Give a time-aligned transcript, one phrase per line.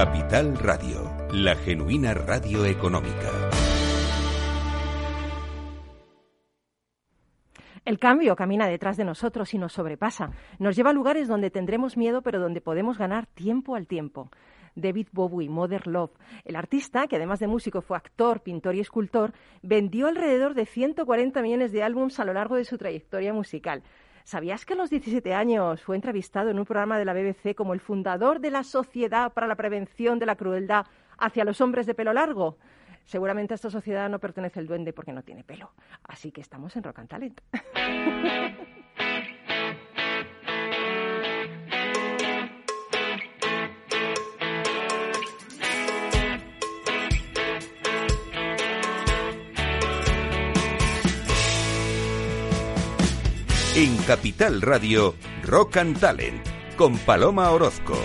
[0.00, 3.50] Capital Radio, la genuina radio económica.
[7.84, 10.30] El cambio camina detrás de nosotros y nos sobrepasa.
[10.58, 14.30] Nos lleva a lugares donde tendremos miedo, pero donde podemos ganar tiempo al tiempo.
[14.74, 16.12] David Bowie, Mother Love.
[16.46, 21.42] El artista, que además de músico fue actor, pintor y escultor, vendió alrededor de 140
[21.42, 23.82] millones de álbumes a lo largo de su trayectoria musical.
[24.30, 27.74] ¿Sabías que a los 17 años fue entrevistado en un programa de la BBC como
[27.74, 30.86] el fundador de la Sociedad para la Prevención de la Crueldad
[31.18, 32.56] hacia los hombres de pelo largo?
[33.04, 35.72] Seguramente a esta sociedad no pertenece el duende porque no tiene pelo.
[36.04, 37.40] Así que estamos en Rock and Talent.
[53.82, 57.96] En Capital Radio, Rock and Talent, con Paloma Orozco.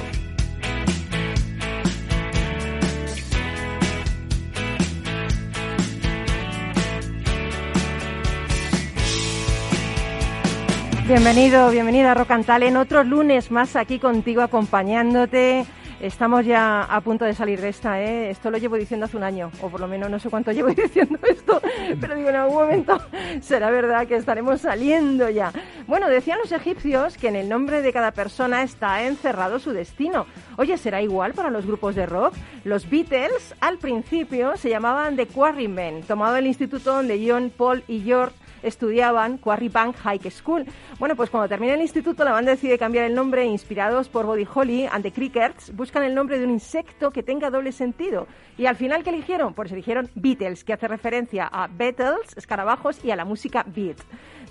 [11.06, 12.78] Bienvenido, bienvenida a Rock and Talent.
[12.78, 15.66] Otro lunes más aquí contigo acompañándote
[16.02, 18.30] Estamos ya a punto de salir de esta, ¿eh?
[18.30, 20.68] Esto lo llevo diciendo hace un año, o por lo menos no sé cuánto llevo
[20.76, 21.62] diciendo esto,
[22.02, 23.00] pero digo, en algún momento
[23.42, 25.54] será verdad que estaremos saliendo ya.
[25.88, 30.26] Bueno, decían los egipcios que en el nombre de cada persona está encerrado su destino.
[30.58, 32.34] Oye, ¿será igual para los grupos de rock?
[32.66, 38.02] Los Beatles al principio se llamaban The Quarrymen, tomado del instituto donde John, Paul y
[38.02, 38.36] George
[38.66, 40.66] estudiaban Quarry Bank High School.
[41.00, 44.48] Bueno, pues cuando termina el instituto, la banda decide cambiar el nombre, inspirados por Body
[44.52, 48.28] Holly and the Crickets, buscan el nombre de un insecto que tenga doble sentido.
[48.58, 49.54] Y al final, ¿qué eligieron?
[49.54, 53.98] Pues eligieron Beatles, que hace referencia a Beatles, escarabajos, y a la música beat.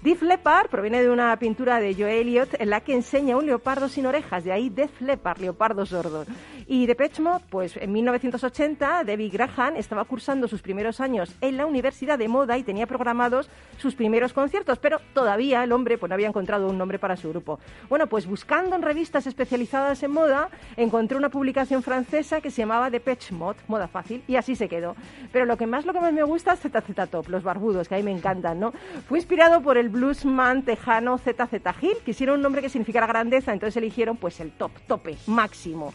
[0.02, 3.88] Def Leppard proviene de una pintura de Joe Elliott en la que enseña un leopardo
[3.88, 6.26] sin orejas, de ahí Def Leppard, leopardo sordo.
[6.66, 11.64] Y de Mode, pues en 1980, David Graham estaba cursando sus primeros años en la
[11.64, 16.14] Universidad de Moda y tenía programados sus primeros conciertos, pero todavía el hombre pues, no
[16.14, 17.58] había encontrado un nombre para su grupo.
[17.88, 22.90] Bueno, pues buscando en revistas especializadas en moda, encontré una publicación francesa que se llamaba
[22.90, 24.94] Depeche Mode, moda fácil, y así se quedó.
[25.32, 27.94] Pero lo que más, lo que más me gusta es ZZ Top, los barbudos, que
[27.94, 28.74] a mí me encantan, ¿no?
[29.08, 31.96] Fue inspirado por el bluesman tejano ZZ Hill.
[32.04, 35.94] Quisieron un nombre que significara grandeza, entonces eligieron pues el top, tope, máximo.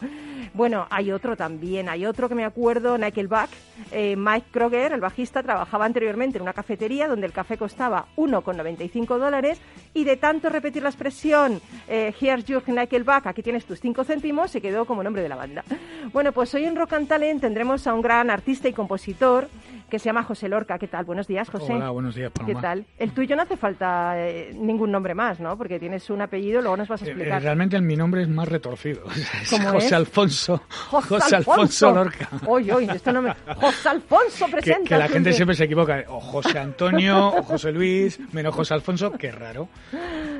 [0.52, 3.50] Bueno, hay otro también, hay otro que me acuerdo, Nickelback.
[3.92, 9.18] Eh, Mike Kroger, el bajista, trabajaba anteriormente en una cafetería donde el café costaba 1,95
[9.18, 9.60] dólares
[9.94, 14.50] y de tanto repetir la expresión eh, Here's your Nickelback, aquí tienes tus 5 céntimos,
[14.50, 15.64] se quedó como nombre de la banda.
[16.12, 19.48] Bueno, pues hoy en Rock and Talent tendremos a un gran artista y compositor
[19.90, 20.78] que se llama José Lorca.
[20.78, 21.04] ¿Qué tal?
[21.04, 21.74] Buenos días, José.
[21.74, 22.54] Hola, buenos días, Paloma.
[22.54, 22.86] ¿Qué tal?
[22.96, 25.58] El tuyo no hace falta eh, ningún nombre más, ¿no?
[25.58, 27.42] Porque tienes un apellido, luego nos vas a eh, explicar.
[27.42, 29.02] realmente mi nombre es más retorcido.
[29.50, 30.62] ¿Cómo José Alfonso.
[30.68, 31.92] José, Alfonso.
[31.92, 32.28] Lorca.
[32.46, 33.34] Oye, oye, esto no me...
[33.56, 34.88] José Alfonso presenta.
[34.88, 36.04] Que, la gente siempre se equivoca.
[36.08, 39.68] O José Antonio, o José Luis, menos José Alfonso, qué raro.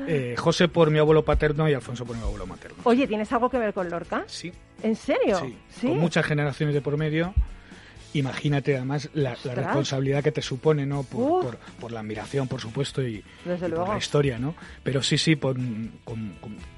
[0.07, 2.77] Eh, José por mi abuelo paterno y Alfonso por mi abuelo materno.
[2.83, 4.23] Oye, ¿tienes algo que ver con Lorca?
[4.27, 4.51] Sí.
[4.81, 5.37] ¿En serio?
[5.37, 5.57] Sí.
[5.69, 5.87] ¿Sí?
[5.87, 7.33] Con muchas generaciones de por medio.
[8.13, 11.03] Imagínate además la, responsabilidad que te supone, ¿no?
[11.03, 14.55] Por, por, la admiración, por supuesto, y, por la historia, ¿no?
[14.83, 15.39] Pero sí, sí,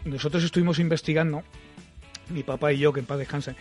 [0.05, 1.43] nosotros estuvimos investigando,
[2.29, 3.55] mi papá y yo, que en paz descansa,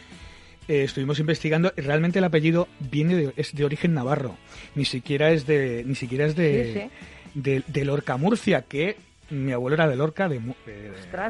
[0.68, 4.36] eh, estuvimos investigando, realmente el apellido viene de, es de origen navarro,
[4.74, 6.90] ni siquiera es de, ni siquiera es de,
[7.34, 8.96] de, de Lorca Murcia, que
[9.32, 10.28] mi abuelo era de Lorca.
[10.28, 10.38] De,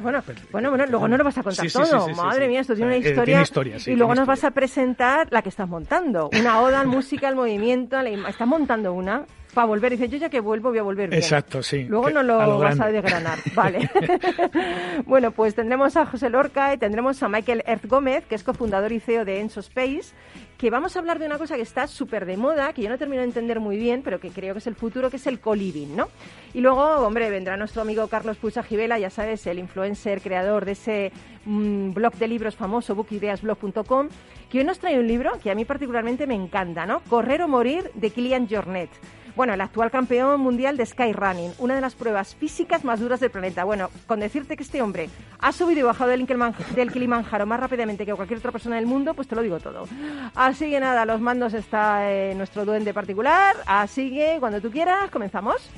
[0.03, 2.09] bueno, bueno, bueno, luego no lo vas a contar todo.
[2.11, 3.77] Madre mía, esto tiene una eh, historia.
[3.87, 6.29] y luego nos vas a presentar la que estás montando.
[6.39, 7.99] Una oda al música, al movimiento.
[8.01, 9.93] Estás montando una para volver.
[9.93, 11.23] Dice, yo ya que vuelvo voy a volver bien.
[11.23, 11.85] Exacto, sí.
[11.85, 13.39] Luego no lo, vas a desgranar.
[13.55, 13.91] Vale.
[15.07, 18.93] bueno, pues tendremos a José Lorca y tendremos a Michael Erth Gómez, que es cofundador
[18.93, 20.15] y CEO de Enso Space,
[20.59, 22.97] que vamos a hablar de una cosa que está súper de moda, que yo no
[22.97, 25.41] termino de entender muy bien, pero que creo que es el futuro, que es el
[25.41, 26.09] co-living, ¿no?
[26.55, 30.73] Y luego, hombre, vendrá nuestro amigo Carlos Pucha Gibela, ya sabes, el influencer, creador de
[30.73, 31.13] ese
[31.45, 34.09] mm, blog de libros famoso, bookideasblog.com,
[34.51, 37.01] que hoy nos trae un libro que a mí particularmente me encanta, ¿no?
[37.09, 38.91] Correr o morir, de Kilian Jornet.
[39.35, 43.31] Bueno, el actual campeón mundial de skyrunning, una de las pruebas físicas más duras del
[43.31, 43.65] planeta.
[43.65, 45.09] Bueno, con decirte que este hombre
[45.39, 49.29] ha subido y bajado del, Kilimanjaro más rápidamente que cualquier otra persona del mundo, pues
[49.29, 49.85] te lo digo todo.
[50.35, 53.57] Así que nada, los mandos está eh, nuestro duende particular.
[53.67, 55.71] Así que cuando tú quieras, comenzamos.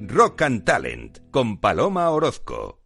[0.00, 2.79] Rock and Talent con Paloma Orozco.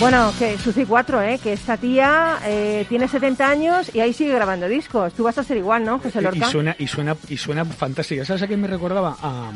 [0.00, 1.38] Bueno, que Suci 4, ¿eh?
[1.42, 5.12] que esta tía eh, tiene 70 años y ahí sigue grabando discos.
[5.12, 6.48] Tú vas a ser igual, ¿no, José Lorca?
[6.48, 8.24] Y suena, y suena, y suena fantástica.
[8.24, 9.14] ¿Sabes a quién me recordaba?
[9.20, 9.52] A,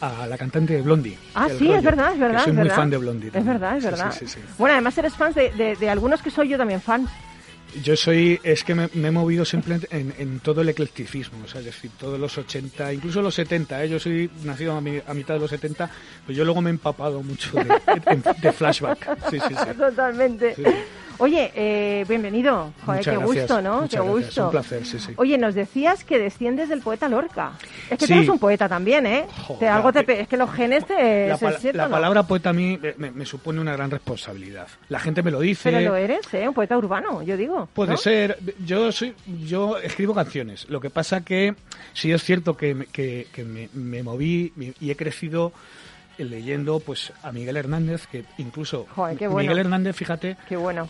[0.00, 1.16] a, la cantante de Blondie.
[1.36, 2.42] Ah, sí, es verdad, es verdad.
[2.42, 3.30] soy muy fan de Blondie.
[3.32, 4.12] Es verdad, es verdad.
[4.58, 7.06] bueno, además eres fan de, de, de algunos que soy yo también fan.
[7.82, 11.66] Yo soy, es que me, he movido siempre en, todo el eclecticismo, o sea, es
[11.66, 13.88] decir, todos los 80, incluso los 70, ¿eh?
[13.88, 15.90] yo soy nacido a, mitad de los 70,
[16.26, 19.30] pero yo luego me he empapado mucho de, flashback.
[19.30, 19.74] Sí, sí, sí.
[19.78, 20.54] Totalmente.
[21.18, 22.72] Oye, eh, bienvenido.
[22.84, 23.88] Joder, qué gusto, ¿no?
[23.88, 24.46] qué gusto.
[24.46, 25.12] Un placer, sí, sí.
[25.16, 27.52] Oye, nos decías que desciendes del poeta Lorca.
[27.88, 29.26] Es que tú eres un poeta también, ¿eh?
[29.70, 31.28] algo te, es que los genes te...
[31.28, 31.38] La,
[31.72, 34.66] la palabra poeta a mí me, supone una gran responsabilidad.
[34.88, 35.70] La gente me lo dice.
[35.70, 36.48] Pero lo eres, ¿eh?
[36.48, 37.68] Un poeta urbano, yo digo.
[37.72, 38.38] Puede ser.
[38.64, 39.14] Yo soy,
[39.44, 40.68] yo escribo canciones.
[40.68, 41.54] Lo que pasa que
[41.92, 45.52] sí es cierto que, que, que me, me moví y he crecido
[46.18, 48.86] leyendo pues a Miguel Hernández, que incluso
[49.20, 50.36] Miguel Hernández, fíjate,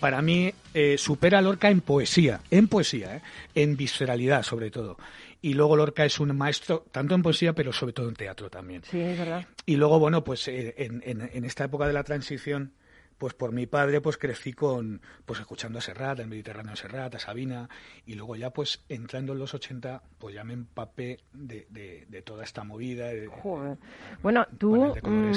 [0.01, 3.23] para mí eh, supera a Lorca en poesía, en poesía, eh,
[3.55, 4.97] en visceralidad sobre todo.
[5.43, 8.83] Y luego Lorca es un maestro tanto en poesía, pero sobre todo en teatro también.
[8.91, 9.47] Sí, es verdad.
[9.67, 12.73] Y luego, bueno, pues eh, en, en esta época de la transición
[13.19, 17.15] pues por mi padre pues crecí con pues escuchando a Serrat, el Mediterráneo de Serrat,
[17.15, 17.69] a Sabina
[18.07, 22.45] y luego ya pues entrando en los 80 pues ya me empapé de, de, toda
[22.45, 23.11] esta movida.
[23.43, 23.77] Joder.
[24.23, 25.33] Bueno, tú, mm,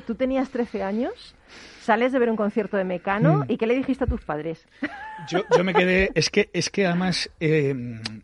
[0.06, 1.34] tú tenías 13 años,
[1.80, 3.44] sales de ver un concierto de Mecano mm.
[3.48, 4.66] y ¿qué le dijiste a tus padres?
[5.28, 7.74] Yo, yo me quedé, es que, es que además eh,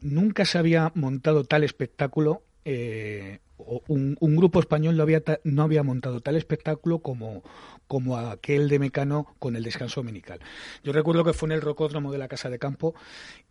[0.00, 5.82] nunca se había montado tal espectáculo eh, un, un, grupo español no había, no había
[5.82, 7.42] montado tal espectáculo como,
[7.86, 10.40] como aquel de Mecano con el descanso dominical.
[10.82, 12.94] Yo recuerdo que fue en el rocódromo de la Casa de Campo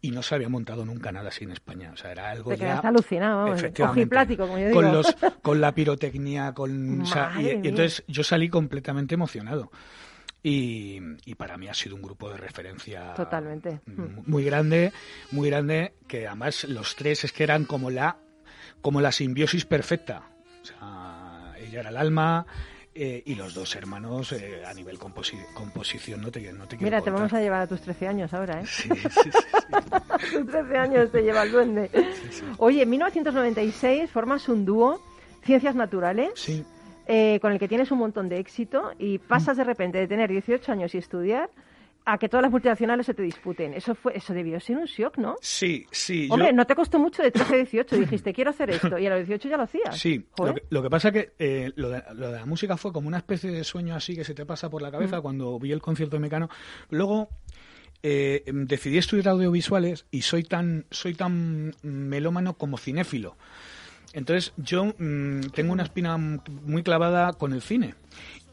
[0.01, 1.91] y no se había montado nunca nada así en España.
[1.93, 2.79] O sea, era algo Te ya...
[2.79, 4.81] alucinado, efectivamente, como yo digo.
[4.81, 7.03] Con, los, con la pirotecnia, con...
[7.39, 9.71] y, entonces yo salí completamente emocionado.
[10.45, 14.91] Y, y, para mí ha sido un grupo de referencia totalmente muy grande
[15.31, 18.17] muy grande que además los tres es que eran como la
[18.81, 20.23] como la simbiosis perfecta
[20.61, 22.45] o sea ella era el alma
[22.95, 27.09] eh, y los dos hermanos eh, a nivel composición no te, no te Mira, te
[27.09, 28.65] vamos a llevar a tus 13 años ahora, ¿eh?
[28.67, 29.29] Sí, sí, sí.
[30.31, 31.89] tus 13 años te lleva el duende.
[32.57, 35.01] Oye, en 1996 formas un dúo,
[35.43, 36.31] Ciencias Naturales,
[37.07, 40.29] eh, con el que tienes un montón de éxito y pasas de repente de tener
[40.29, 41.49] 18 años y estudiar
[42.05, 43.73] a que todas las multinacionales se te disputen.
[43.73, 45.35] Eso fue, eso debió ser un shock, ¿no?
[45.41, 46.27] Sí, sí.
[46.29, 47.97] Hombre, no te costó mucho de 13 a 18.
[47.97, 48.97] Dijiste, quiero hacer esto.
[48.97, 49.97] Y a los 18 ya lo hacías.
[49.97, 50.25] Sí.
[50.69, 53.63] Lo que, pasa es que eh, lo, de, la música fue como una especie de
[53.63, 55.21] sueño así que se te pasa por la cabeza mm.
[55.21, 56.49] cuando vi el concierto de Mecano.
[56.89, 57.29] Luego
[58.01, 63.37] eh, decidí estudiar audiovisuales y soy tan, soy tan melómano como cinéfilo.
[64.13, 67.95] Entonces yo mm, tengo una espina muy clavada con el cine.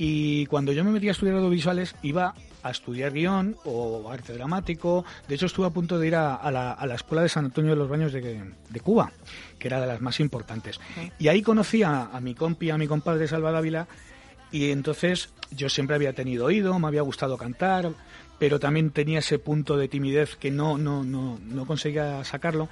[0.03, 5.05] Y cuando yo me metí a estudiar audiovisuales iba a estudiar guion o arte dramático.
[5.29, 7.73] De hecho, estuve a punto de ir a, la, a la, Escuela de San Antonio
[7.73, 8.41] de los Baños de,
[8.71, 9.13] de, Cuba,
[9.59, 10.81] que era de las más importantes.
[11.19, 13.89] Y ahí conocí a, a mi compi, a mi compadre Salva Dávila,
[14.51, 17.91] y entonces yo siempre había tenido oído, me había gustado cantar,
[18.39, 22.71] pero también tenía ese punto de timidez que no, no, no, no conseguía sacarlo.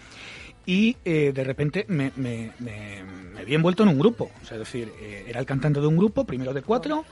[0.68, 3.02] Y eh, de repente me, me, me,
[3.46, 4.30] envuelto en un grupo.
[4.42, 7.06] Es decir, eh, era el cantante de un grupo, primero de cuatro,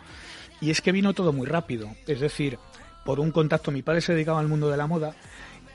[0.61, 1.89] y es que vino todo muy rápido.
[2.07, 2.59] Es decir,
[3.03, 5.17] por un contacto, mi padre se dedicaba al mundo de la moda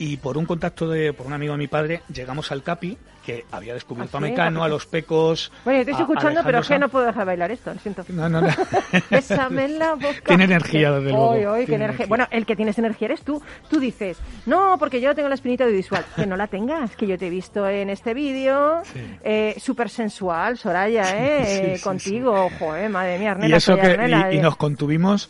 [0.01, 3.45] y por un contacto de por un amigo de mi padre llegamos al Capi que
[3.51, 5.51] había descubierto ¿Ah, a Mecano, a los Pecos.
[5.63, 8.03] Bueno, yo estoy escuchando, pero es que no puedo dejar de bailar esto, lo siento.
[8.09, 8.47] No, no, no.
[9.11, 10.23] Bésame en la boca.
[10.25, 11.53] Tiene energía, desde luego.
[11.67, 12.07] qué energía.
[12.07, 13.39] Bueno, el que tienes energía eres tú.
[13.69, 14.17] Tú dices,
[14.47, 16.03] no, porque yo tengo la espinita audiovisual.
[16.15, 18.81] Que no la tengas, que yo te he visto en este vídeo,
[19.23, 21.79] eh, súper sensual, Soraya, ¿eh?
[21.83, 25.29] contigo, joder, madre mía, Arnela, y, eso que, y, y nos contuvimos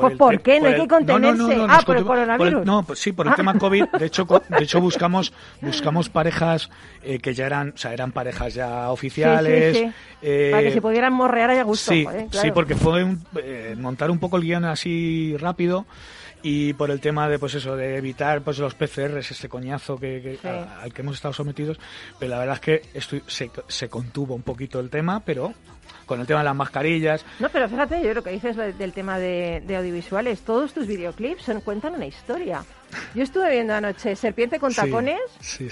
[0.00, 0.60] pues ¿por qué?
[0.60, 1.66] No hay que contenerse.
[1.68, 2.64] ah, por el coronavirus.
[2.64, 3.36] no, pues sí, por el ah.
[3.36, 3.84] tema COVID.
[3.98, 6.70] De hecho, de hecho buscamos buscamos parejas
[7.02, 9.76] eh, que ya eran, o sea, eran parejas ya oficiales.
[9.76, 9.92] Sí, sí,
[10.22, 11.92] eh, Para que se pudieran morrear a gusto.
[11.92, 13.06] Sí, sí, porque fue
[13.42, 15.86] eh, montar un poco el guion así rápido
[16.42, 20.38] y por el tema de pues eso de evitar pues los PCRs ese coñazo que,
[20.42, 21.78] al que hemos estado sometidos
[22.18, 25.54] pero la verdad es que estoy, se, se contuvo un poquito el tema pero
[26.10, 27.24] con el tema de las mascarillas.
[27.38, 31.60] No, pero fíjate, yo lo que dices del tema de, audiovisuales, todos tus videoclips son,
[31.60, 32.64] cuentan una historia.
[33.14, 35.20] Yo estuve viendo anoche Serpiente con tacones.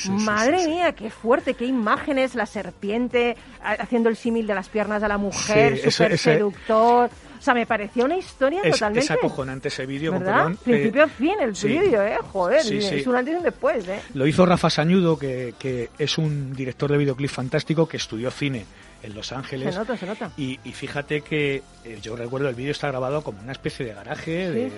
[0.09, 5.09] Madre mía, qué fuerte, qué imágenes, la serpiente haciendo el símil de las piernas de
[5.09, 7.11] la mujer, súper seductor.
[7.39, 9.05] O sea, me pareció una historia totalmente...
[9.05, 10.53] Es acojonante ese vídeo, ¿verdad?
[10.63, 12.17] Principio a fin el vídeo, ¿eh?
[12.33, 14.01] Joder, es un antes y un después, ¿eh?
[14.15, 18.67] Lo hizo Rafa Sañudo, que, que es un director de videoclip fantástico que estudió cine
[19.03, 19.75] en Los Ángeles.
[19.75, 20.31] Se nota, se nota.
[20.37, 24.51] Y, fíjate que eh, yo recuerdo el vídeo está grabado como una especie de garaje,
[24.51, 24.73] de,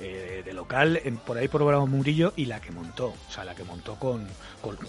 [0.00, 3.54] eh, local, en, por ahí por Bravo Murillo, y la que montó, o sea, la
[3.54, 4.26] que montó con,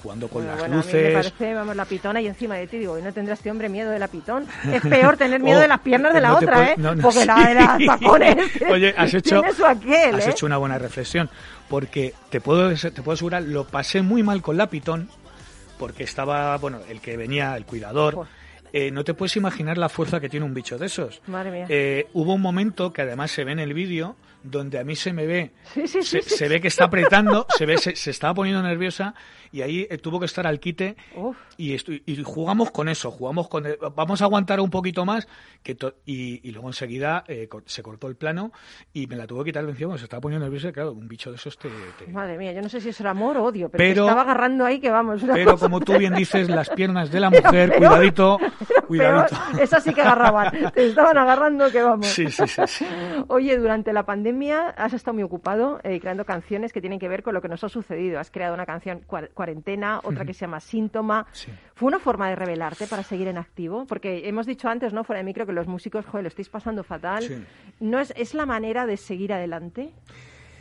[0.01, 0.93] jugando con las luces.
[0.93, 3.33] A mí me parece, vamos, la pitona y encima de ti digo, ¿y no tendrá
[3.33, 4.47] este hombre miedo de la pitón?
[4.71, 6.75] Es peor tener miedo de las piernas de la otra, ¿eh?
[7.01, 8.37] porque la de las tacones.
[8.71, 10.29] Oye, has hecho, has ¿eh?
[10.29, 11.29] hecho una buena reflexión,
[11.69, 15.09] porque te puedo, te puedo asegurar, lo pasé muy mal con la pitón
[15.81, 18.27] porque estaba, bueno, el que venía, el cuidador.
[18.71, 21.23] Eh, no te puedes imaginar la fuerza que tiene un bicho de esos.
[21.25, 21.65] Madre mía.
[21.69, 25.13] Eh, hubo un momento que además se ve en el vídeo donde a mí se
[25.13, 25.51] me ve,
[25.85, 29.13] se, ve que está apretando, se ve, se, estaba poniendo nerviosa
[29.51, 30.95] y ahí eh, tuvo que estar al quite
[31.57, 35.27] y, y, jugamos con eso, jugamos con, vamos a aguantar un poquito más
[35.63, 38.51] que y, y, luego enseguida eh, se cortó el plano
[38.93, 41.07] y me la tuvo que quitar de encima, se estaba poniendo nerviosa y claro, un
[41.07, 41.69] bicho de esos te,
[42.11, 44.89] Madre mía, yo no sé si es amor o odio, pero, estaba agarrando ahí que
[44.89, 45.21] vamos.
[45.33, 48.39] Pero como tú bien dices, las piernas de la mujer, cuidadito,
[48.87, 49.35] cuidadito.
[49.59, 52.07] esas sí que agarraban, te estaban agarrando que vamos.
[52.07, 52.85] Sí, sí, sí.
[53.27, 54.30] Oye, durante la pandemia
[54.77, 57.63] has estado muy ocupado eh, creando canciones que tienen que ver con lo que nos
[57.63, 58.19] ha sucedido.
[58.19, 59.01] Has creado una canción
[59.33, 61.27] cuarentena, otra que se llama Síntoma.
[61.75, 63.85] ¿Fue una forma de revelarte para seguir en activo?
[63.85, 65.03] Porque hemos dicho antes, ¿no?
[65.03, 67.45] Fuera de micro, que los músicos, joder, lo estáis pasando fatal.
[67.79, 69.93] ¿No es, es la manera de seguir adelante?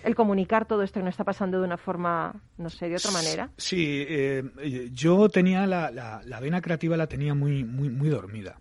[0.02, 3.10] el comunicar todo esto que nos está pasando de una forma, no sé, de otra
[3.10, 3.50] manera?
[3.58, 4.42] Sí, eh,
[4.92, 8.58] yo tenía la, la, la, vena creativa la tenía muy, muy, muy dormida.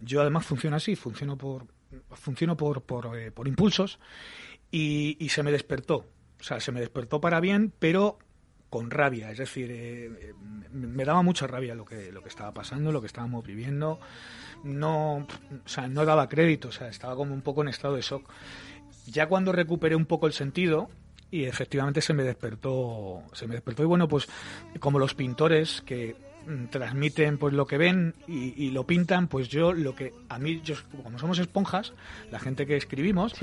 [0.00, 1.66] Yo además funciono así, funciono por,
[2.12, 3.98] funciono por, por, eh, por impulsos
[4.70, 6.06] y, se me despertó.
[6.40, 8.18] O sea, se me despertó para bien, pero
[8.70, 9.30] con rabia.
[9.30, 10.34] Es decir, eh, eh,
[10.72, 13.98] me daba mucha rabia lo que, lo que estaba pasando, lo que estábamos viviendo.
[14.64, 18.02] No, o sea, no daba crédito, o sea, estaba como un poco en estado de
[18.02, 18.28] shock.
[19.06, 20.90] Ya cuando recuperé un poco el sentido,
[21.30, 23.82] y efectivamente se me despertó, se me despertó.
[23.82, 24.28] Y bueno, pues
[24.80, 26.16] como los pintores que
[26.70, 30.74] transmiten pues lo que ven y, lo pintan, pues yo lo que a mí, yo,
[31.02, 31.92] como somos esponjas,
[32.30, 33.34] la gente que escribimos,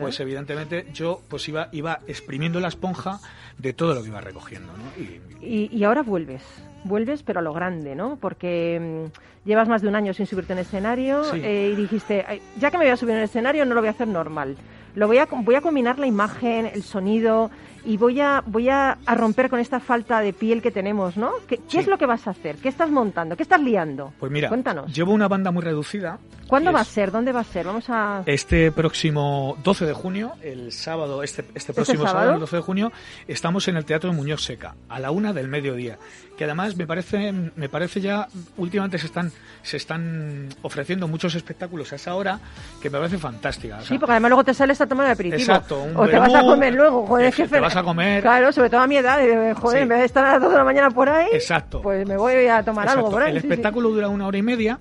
[0.00, 3.20] pues evidentemente yo pues iba, iba exprimiendo la esponja
[3.58, 4.72] de todo lo que iba recogiendo.
[4.72, 5.02] ¿no?
[5.42, 6.42] Y, y, ahora vuelves,
[6.84, 8.16] vuelves pero a lo grande, ¿no?
[8.16, 12.24] Porque mm, llevas más de un año sin subirte en escenario eh, y dijiste,
[12.58, 14.56] ya que me voy a subir en el escenario no lo voy a hacer normal.
[14.94, 17.50] Lo voy a, voy a combinar la imagen, el sonido,
[17.84, 21.32] y voy a, voy a, romper con esta falta de piel que tenemos, ¿no?
[21.46, 22.56] ¿Qué, es lo que vas a hacer?
[22.56, 23.36] ¿Qué estás montando?
[23.36, 24.12] ¿Qué estás liando?
[24.18, 24.92] Pues mira, Cuéntanos.
[24.92, 26.18] llevo una banda muy reducida.
[26.46, 27.10] ¿Cuándo va a ser?
[27.10, 27.66] ¿Dónde va a ser?
[27.66, 28.22] Vamos a...
[28.26, 32.34] Este próximo 12 de junio, el sábado, este, este, ¿Este próximo sábado?
[32.34, 32.92] el 12 de junio,
[33.26, 35.98] estamos en el Teatro Muñoz Seca, a la una del mediodía.
[36.36, 39.30] Que además me parece, me parece ya, últimamente se están,
[39.62, 42.40] se están ofreciendo muchos espectáculos a esa hora
[42.80, 43.80] que me parece fantástica.
[43.82, 45.40] sí, porque además luego te sales a tomar el aperitivo.
[45.40, 45.86] Exacto.
[45.94, 48.22] o te vas a comer luego, joder, Te vas a comer.
[48.22, 49.18] Claro, sobre todo a mi edad,
[49.54, 51.82] joder, en vez de estar a las 2 de la mañana por ahí, Exacto.
[51.82, 53.32] pues me voy a tomar algo por ahí.
[53.32, 54.80] El espectáculo dura una hora y media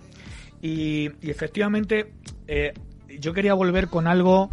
[0.61, 2.13] y, efectivamente
[2.47, 2.73] eh,
[3.19, 4.49] yo quería volver con algo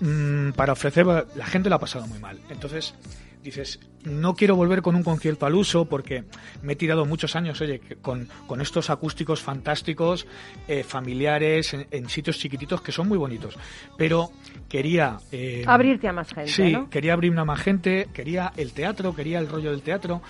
[0.00, 2.38] mm, para ofrecer, la gente lo ha pasado muy mal.
[2.50, 2.94] Entonces
[3.42, 6.24] dices, no quiero volver con un concierto al uso porque
[6.62, 10.26] me he tirado muchos años, oye, con, con estos acústicos fantásticos,
[10.68, 13.56] eh, familiares, en, sitios chiquititos que son muy bonitos.
[13.96, 14.30] Pero
[14.68, 15.18] quería...
[15.32, 16.50] Eh, Abrirte a más gente.
[16.50, 20.22] Sí, quería abrirme a más gente, quería el teatro, quería el rollo del teatro,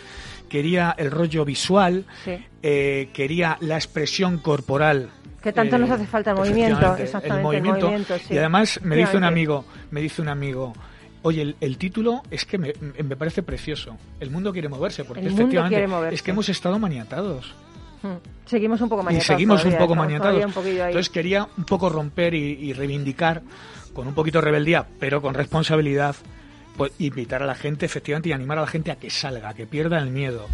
[0.48, 2.06] quería el rollo visual,
[2.62, 5.10] eh, quería la expresión corporal
[5.42, 8.14] que tanto nos hace falta el movimiento, exactamente, el movimiento.
[8.28, 10.74] Y además me dice un amigo, me dice un amigo,
[11.22, 13.96] Oye, el, título es que me, me, parece precioso.
[14.20, 17.54] El mundo quiere moverse, porque efectivamente es que hemos estado maniatados.
[18.02, 18.16] Hmm.
[18.46, 19.26] Seguimos un poco maniatados.
[19.26, 20.42] Y seguimos un poco maniatados.
[20.42, 23.42] Entonces quería un poco romper y, reivindicar
[23.92, 26.16] con un poquito de rebeldía, pero con responsabilidad,
[26.76, 29.54] pues, invitar a la gente efectivamente y animar a la gente a que salga, a
[29.54, 30.46] que pierda el miedo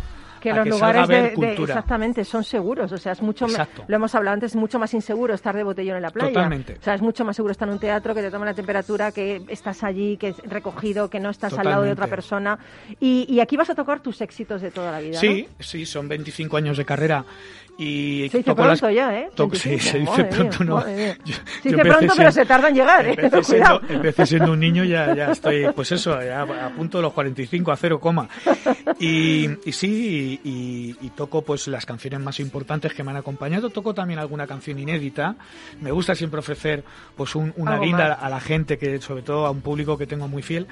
[0.52, 3.46] que los lugares de, exactamente son seguros, o sea, es mucho
[3.86, 6.32] lo hemos hablado antes, es mucho más inseguro estar de botellón en la playa.
[6.32, 6.76] Totalmente.
[6.80, 9.12] O sea, es mucho más seguro estar en un teatro que te toman la temperatura,
[9.12, 12.58] que estás allí, que es recogido, que no estás al lado de otra persona.
[13.00, 15.18] Y, aquí vas a tocar tus éxitos de toda la vida.
[15.18, 17.24] Sí, sí, son 25 años de carrera
[17.78, 19.30] y se dice pronto ya, ¿eh?
[19.52, 20.80] sí, se dice pronto, no.
[20.80, 21.18] se
[21.62, 23.16] dice pronto, pero se tarda en llegar, ¿eh?
[23.88, 27.70] Empecé siendo, un niño, ya, ya estoy, pues eso, ya a punto de los 45
[27.72, 28.28] a cero coma.
[28.98, 33.68] Y, y sí, y, y, toco pues las canciones más importantes que me han acompañado.
[33.68, 35.36] Toco también alguna canción inédita.
[35.80, 36.82] Me gusta siempre ofrecer
[37.14, 40.28] pues un, una guinda a la gente, que sobre todo a un público que tengo
[40.28, 40.66] muy fiel.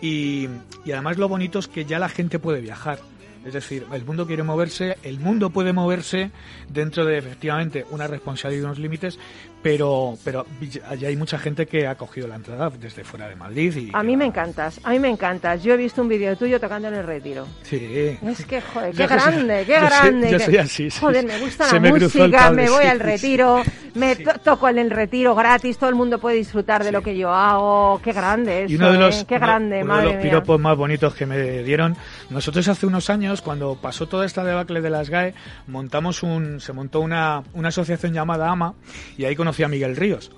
[0.00, 0.48] Y,
[0.84, 2.98] y además lo bonito es que ya la gente puede viajar.
[3.44, 6.30] Es decir, el mundo quiere moverse, el mundo puede moverse
[6.68, 9.18] dentro de efectivamente una responsabilidad y unos límites,
[9.62, 10.46] pero pero
[10.88, 13.74] allá hay mucha gente que ha cogido la entrada desde fuera de Madrid.
[13.76, 15.62] Y a mí me encantas, a mí me encantas.
[15.62, 17.46] Yo he visto un vídeo tuyo tocando en el retiro.
[17.62, 18.18] Sí.
[18.22, 20.30] Es que, joder, qué grande, qué grande.
[20.30, 23.62] yo soy así, Joder, me gusta la música, me voy al retiro,
[23.94, 27.32] me toco en el retiro gratis, todo el mundo puede disfrutar de lo que yo
[27.32, 28.00] hago.
[28.02, 29.24] Qué grande eso, y uno de los, ¿eh?
[29.26, 31.96] qué grande, uno de los piropos más bonitos que me dieron.
[32.30, 35.34] Nosotros hace unos años, cuando pasó toda esta debacle de las GAE,
[35.66, 38.74] montamos un, se montó una, una asociación llamada AMA
[39.18, 40.30] y ahí con conocí a Miguel Ríos.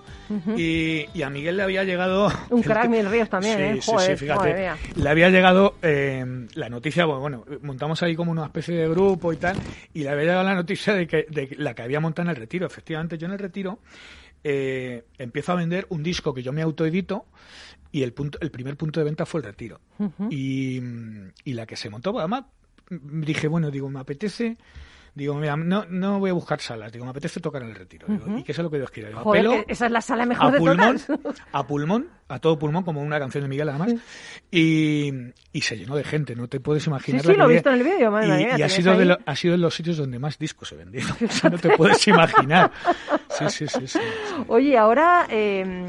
[0.57, 2.33] y, a Miguel le había llegado...
[2.48, 3.78] Un crack Miguel Ríos también, ¿eh?
[3.83, 4.70] sí, sí, fíjate.
[4.96, 6.24] le había llegado eh,
[6.55, 9.59] la noticia, bueno, montamos ahí como una especie de grupo y tal,
[9.92, 12.37] y le había llegado la noticia de que de la que había montado en el
[12.37, 12.66] retiro.
[12.66, 13.81] Efectivamente, yo en el retiro
[14.42, 17.26] eh, empiezo a vender un disco que yo me autoedito
[17.92, 19.81] y el, punto, el primer punto de venta fue el retiro.
[20.31, 20.81] y,
[21.44, 22.44] y la que se montó, además,
[22.90, 24.57] dije, bueno, digo, me apetece
[25.14, 26.90] Digo, mira, no, no voy a buscar salas.
[26.90, 28.07] Digo, me apetece tocar en el retiro.
[28.35, 29.11] y que sea lo que Dios quiera.
[29.68, 31.00] esa es la sala mejor a de pulmón,
[31.52, 33.94] A pulmón, a todo pulmón, como una canción de Miguel además.
[34.50, 35.12] Y,
[35.52, 37.20] y se llenó de gente, no te puedes imaginar.
[37.20, 39.37] Sí, sí, lo he visto en el vídeo, madre Y, y ha, sido de ha
[39.37, 41.09] sido de los sitios donde más discos se vendido.
[41.50, 42.72] no te puedes imaginar.
[43.28, 43.87] Sí, sí, sí.
[43.87, 43.98] sí,
[44.48, 45.26] Oye, ahora...
[45.28, 45.87] Eh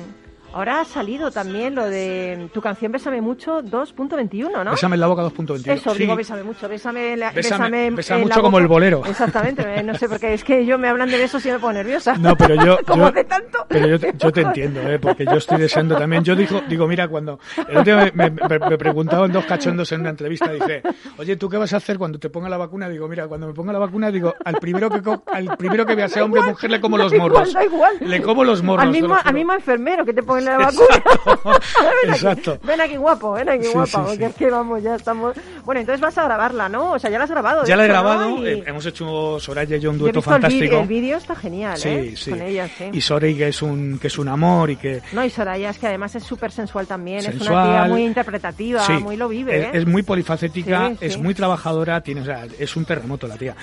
[0.53, 4.71] Ahora ha salido también lo de tu canción Bésame Mucho 2.21, ¿no?
[4.71, 5.71] Bésame en la boca 2.21.
[5.71, 9.01] Eso, digo Bésame Mucho, Bésame, la, bésame, bésame, mucho como el bolero.
[9.03, 12.15] Exactamente, no sé, porque es que yo me hablan de besos y me pongo nerviosa.
[12.19, 12.77] No, pero yo...
[12.87, 13.65] como de tanto.
[13.67, 14.99] Pero yo, yo, te entiendo, ¿eh?
[14.99, 16.23] porque yo estoy deseando también.
[16.23, 17.39] Yo digo, digo mira, cuando...
[17.57, 20.83] El otro día me, me, me, preguntaban dos cachondos en una entrevista, dije,
[21.17, 22.87] oye, ¿tú qué vas a hacer cuando te ponga la vacuna?
[22.89, 26.07] Digo, mira, cuando me ponga la vacuna, digo, al primero que, al primero que vea
[26.07, 27.53] sea hombre o mujer, le como los morros.
[27.53, 28.85] Da igual, Le como los morros.
[28.85, 31.03] Al mismo, al mismo enfermero que te pone la vacuna.
[32.03, 32.51] ven Exacto.
[32.53, 35.35] Aquí, ven aquí guapo, ven aquí guapa, porque es que vamos, ya estamos...
[35.65, 36.91] Bueno, entonces vas a grabarla, ¿no?
[36.91, 37.65] O sea, ya la has grabado.
[37.65, 40.79] Ya la he grabado, eh, hemos hecho Soraya y yo un dueto fantástico.
[40.79, 42.13] El vídeo está genial, sí, ¿eh?
[42.15, 42.31] Sí.
[42.31, 42.89] Con ella, sí.
[42.91, 45.01] Y Soraya que es un que es un amor y que...
[45.13, 48.87] No, y Soraya es que además es súper sensual también, es una tía muy interpretativa,
[48.99, 49.69] muy lo vive, ¿eh?
[49.73, 53.55] es, muy polifacética, es muy trabajadora, tiene, o sea, es un terremoto la tía.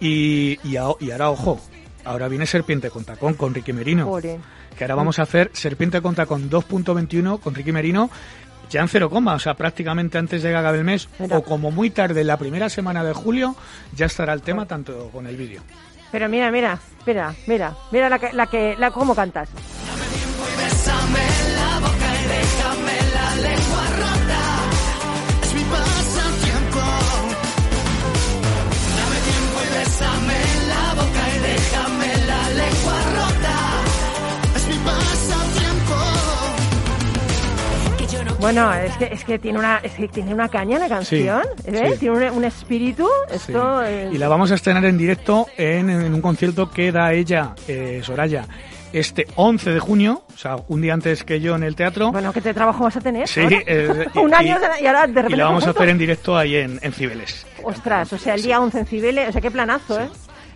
[0.00, 0.76] Y, y, y
[1.10, 1.60] ahora, ojo,
[2.06, 6.14] ahora viene Serpiente con tacón con Ricky Merino que ahora vamos a hacer Serpiente con
[6.14, 8.10] 2.21 con Ricky Merino
[8.70, 11.70] ya en cero coma, o sea, prácticamente antes de que acabe el mes o como
[11.70, 13.54] muy tarde, la primera semana de julio,
[13.94, 15.62] ya estará el tema tanto con el vídeo.
[16.10, 19.48] Pero mira, mira, mira, mira, mira la que, la que, la cómo cantas.
[38.40, 41.96] Bueno, es que, es que tiene una es que tiene una caña la canción, ¿eh?
[41.98, 43.08] tiene un, espíritu.
[43.30, 48.00] Esto Y la vamos a estrenar en directo en, un concierto que da ella, eh,
[48.02, 48.46] Soraya,
[48.92, 52.12] este 11 de junio, o sea, un día antes que yo en el teatro.
[52.12, 53.26] Bueno, ¿qué te trabajo vas a tener?
[53.26, 55.34] Sí, eh, un año y, ahora de repente.
[55.34, 57.46] Y la vamos a hacer en directo ahí en, en Cibeles.
[57.62, 60.08] Ostras, o sea, el día 11 en Cibeles, o sea, qué planazo, ¿eh?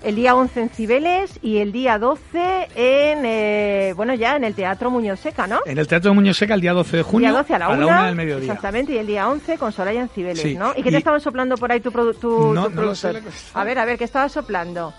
[0.02, 4.54] El día 11 en Cibeles y el día 12 en, eh, bueno, ya en el
[4.54, 5.60] Teatro Muñoz Seca, ¿no?
[5.66, 7.28] En el Teatro Muñoz Seca el día 12 de junio.
[7.28, 8.44] El día 12 a la, una, del mediodía.
[8.44, 10.72] Exactamente, y el día 11 con Soraya en Cibeles, ¿no?
[10.76, 13.12] ¿Y qué te estaban soplando por ahí tu, tu, no, no lo sé,
[13.54, 14.92] A ver, a ver, ¿qué estaba soplando?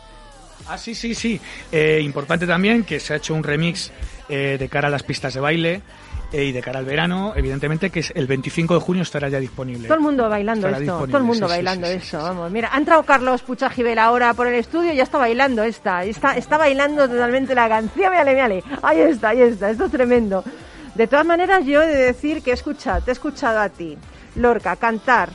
[0.67, 1.39] Ah, sí, sí, sí.
[1.71, 3.91] Eh, importante también que se ha hecho un remix
[4.29, 5.81] eh, de cara a las pistas de baile
[6.31, 9.87] y de cara al verano, evidentemente que es el 25 de junio estará ya disponible.
[9.87, 12.51] Todo el mundo bailando esto, todo el mundo bailando eso, vamos.
[12.51, 16.37] Mira, ha entrado Carlos Puchajibel ahora por el estudio y ya está bailando esta, está,
[16.37, 20.43] está bailando totalmente la canción, mírale, mírale, ahí está, ahí está, esto es tremendo.
[20.95, 23.97] De todas maneras, yo he de decir que he escuchado, te he escuchado a ti,
[24.35, 25.29] Lorca, cantar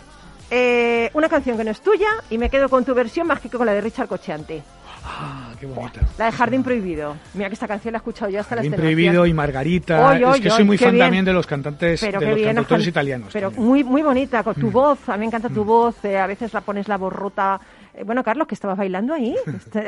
[0.50, 3.50] eh, una canción que no es tuya y me quedo con tu versión más que
[3.50, 4.62] con la de Richard Cocheante.
[5.08, 6.00] Ah, qué bonita.
[6.18, 7.16] La de Jardín Prohibido.
[7.34, 10.16] Mira que esta canción la he escuchado yo hasta Jardín la Prohibido y Margarita.
[10.34, 13.30] es que soy muy fan también de los cantantes, de los cantautores italianos.
[13.32, 14.72] Pero muy muy bonita, con tu mm.
[14.72, 15.08] voz.
[15.08, 15.66] A mí me encanta tu mm.
[15.66, 16.04] voz.
[16.04, 17.60] Eh, a veces la pones la voz rota.
[17.94, 19.36] Eh, bueno, Carlos, que estabas bailando ahí.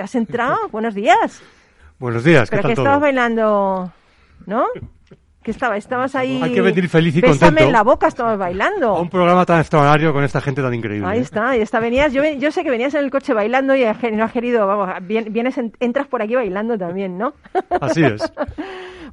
[0.00, 0.56] ¿Has entrado?
[0.72, 1.42] Buenos días.
[1.98, 3.92] Buenos días, ¿qué ¿Pero tal que estabas bailando?
[4.46, 4.66] ¿No?
[5.42, 5.76] ¿Qué estaba?
[5.76, 6.40] Estabas ahí.
[6.42, 7.62] Hay que venir feliz y contento.
[7.62, 9.00] en la boca, estabas bailando.
[9.00, 11.06] un programa tan extraordinario con esta gente tan increíble.
[11.06, 11.22] Ahí ¿eh?
[11.22, 11.80] está, ahí está.
[11.80, 14.90] Venías, yo, yo sé que venías en el coche bailando y no has querido, vamos,
[15.06, 17.34] vienes, entras por aquí bailando también, ¿no?
[17.80, 18.32] Así es.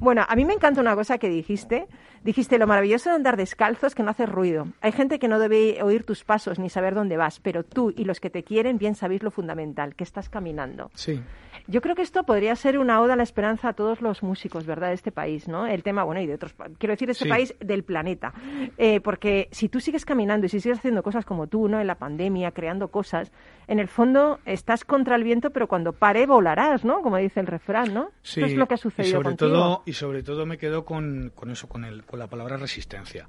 [0.00, 1.86] bueno, a mí me encanta una cosa que dijiste.
[2.22, 4.66] Dijiste lo maravilloso de andar descalzos que no hace ruido.
[4.80, 8.04] Hay gente que no debe oír tus pasos ni saber dónde vas, pero tú y
[8.04, 10.90] los que te quieren bien sabéis lo fundamental, que estás caminando.
[10.94, 11.22] Sí.
[11.68, 14.66] Yo creo que esto podría ser una oda a la esperanza a todos los músicos,
[14.66, 15.66] ¿verdad?, de este país, ¿no?
[15.66, 18.32] El tema, bueno, y de otros, quiero decir, de este país, del planeta.
[18.78, 21.86] Eh, porque si tú sigues caminando y si sigues haciendo cosas como tú, ¿no?, en
[21.86, 23.32] la pandemia, creando cosas,
[23.68, 27.46] en el fondo estás contra el viento, pero cuando pare volarás, ¿no?, como dice el
[27.46, 28.10] refrán, ¿no?
[28.22, 31.32] Sí, es lo que ha sucedido y sobre Todo, y sobre todo me quedo con,
[31.34, 33.28] con eso, con, el, con la palabra resistencia.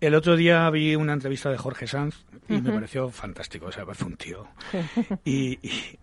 [0.00, 3.84] El otro día vi una entrevista de Jorge Sanz y me pareció fantástico, o sea,
[3.86, 4.46] fue un tío.
[5.24, 5.58] y,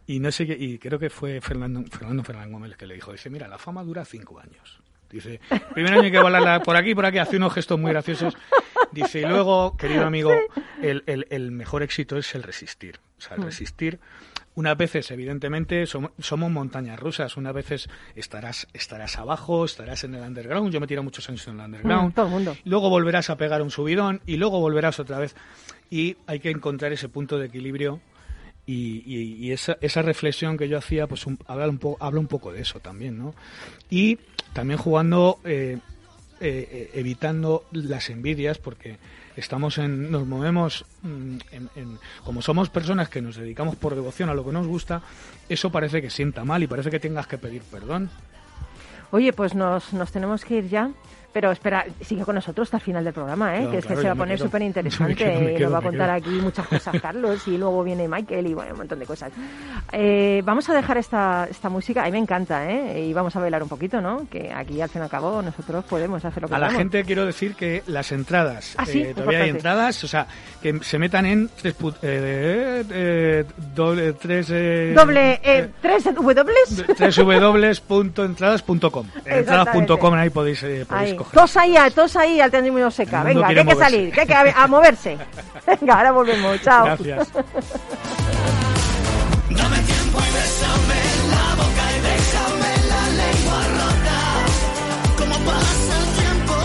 [0.07, 3.11] y, no sé qué, y creo que fue Fernando, Fernando Fernández Gómez que le dijo,
[3.11, 4.81] dice, mira, la fama dura cinco años.
[5.09, 5.41] Dice,
[5.73, 8.37] primer año hay que volarla por aquí, por aquí, hace unos gestos muy graciosos.
[8.91, 10.33] Dice, y luego, querido amigo,
[10.81, 12.99] el, el, el mejor éxito es el resistir.
[13.17, 13.45] O sea, el mm.
[13.45, 13.99] resistir
[14.55, 16.11] unas veces, evidentemente, somos,
[16.51, 17.37] montañas rusas.
[17.37, 20.71] Unas veces estarás, estarás abajo, estarás en el underground.
[20.71, 22.09] Yo me tiro muchos años en el underground.
[22.09, 22.57] Mm, todo el mundo.
[22.65, 25.35] Luego volverás a pegar un subidón y luego volverás otra vez.
[25.89, 28.01] Y hay que encontrar ese punto de equilibrio.
[28.65, 32.61] Y, esa, esa, reflexión que yo hacía, pues habla, un poco, habla un poco de
[32.61, 33.33] eso también, ¿no?
[33.89, 34.17] Y
[34.53, 35.79] también jugando, eh,
[36.39, 38.97] eh, evitando las envidias, porque
[39.35, 44.33] estamos en, nos movemos mm, en, como somos personas que nos dedicamos por devoción a
[44.33, 45.01] lo que nos gusta,
[45.49, 48.09] eso parece que sienta mal y parece que tengas que pedir perdón.
[49.11, 50.91] Oye, pues nos, nos tenemos que ir ya.
[51.33, 53.67] Pero espera, sigue con nosotros hasta el final del programa, ¿eh?
[53.71, 55.55] que es que se va a poner súper interesante.
[55.57, 58.71] y nos va a contar aquí muchas cosas Carlos y luego viene Michael y bueno,
[58.73, 59.31] un montón de cosas.
[59.91, 63.07] Eh, vamos a dejar esta, esta música, a mí me encanta, ¿eh?
[63.07, 64.27] y vamos a bailar un poquito, ¿no?
[64.29, 67.03] Que aquí al fin y al cabo nosotros podemos hacer lo que A la gente
[67.03, 70.27] quiero decir que las entradas, ¿Ah, eh, todavía hay entradas, o sea,
[70.61, 75.39] que se metan en tres, eh, eh, doble, tres, doble,
[75.81, 76.55] tres W.
[76.95, 79.07] Tres W.entradas.com.
[79.25, 83.23] Entradas.com ahí podéis, podéis Todos ahí, todos ahí al término seca.
[83.23, 85.17] Venga, que hay que salir, que hay que a, moverse.
[85.67, 86.61] Venga, ahora volvemos.
[86.61, 86.85] Chao.
[86.85, 87.31] Gracias.
[89.49, 94.19] Dame tiempo y bésame la boca y déjame la lengua rota.
[95.17, 96.55] Como pasa el tiempo.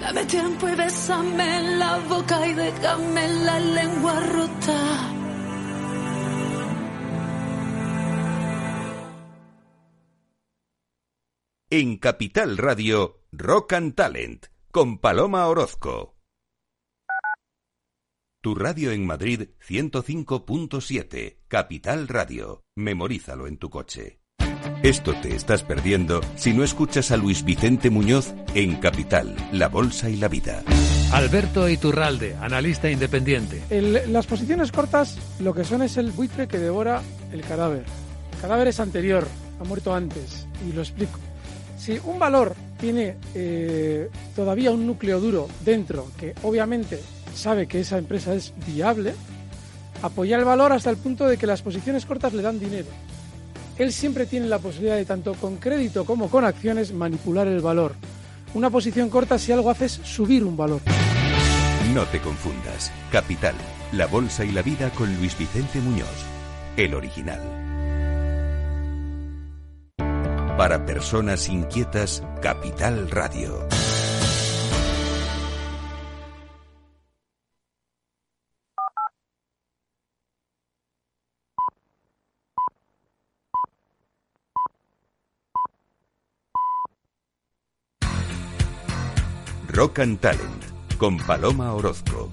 [0.00, 5.19] Dame tiempo y bésame la boca y déjame la lengua rota.
[11.72, 16.16] En Capital Radio, Rock and Talent, con Paloma Orozco.
[18.42, 22.64] Tu radio en Madrid 105.7, Capital Radio.
[22.74, 24.18] Memorízalo en tu coche.
[24.82, 30.10] Esto te estás perdiendo si no escuchas a Luis Vicente Muñoz en Capital, La Bolsa
[30.10, 30.64] y la Vida.
[31.12, 33.62] Alberto Iturralde, analista independiente.
[34.08, 37.84] las posiciones cortas lo que son es el buitre que devora el cadáver.
[38.32, 39.24] El cadáver es anterior,
[39.60, 41.20] ha muerto antes, y lo explico.
[41.80, 47.00] Si un valor tiene eh, todavía un núcleo duro dentro, que obviamente
[47.34, 49.14] sabe que esa empresa es viable,
[50.02, 52.88] apoya el valor hasta el punto de que las posiciones cortas le dan dinero.
[53.78, 57.94] Él siempre tiene la posibilidad de, tanto con crédito como con acciones, manipular el valor.
[58.52, 60.82] Una posición corta si algo hace es subir un valor.
[61.94, 62.92] No te confundas.
[63.10, 63.54] Capital,
[63.92, 66.26] la bolsa y la vida con Luis Vicente Muñoz,
[66.76, 67.69] el original.
[70.60, 73.66] Para personas inquietas, Capital Radio.
[89.68, 90.64] Rock and Talent
[90.98, 92.30] con Paloma Orozco.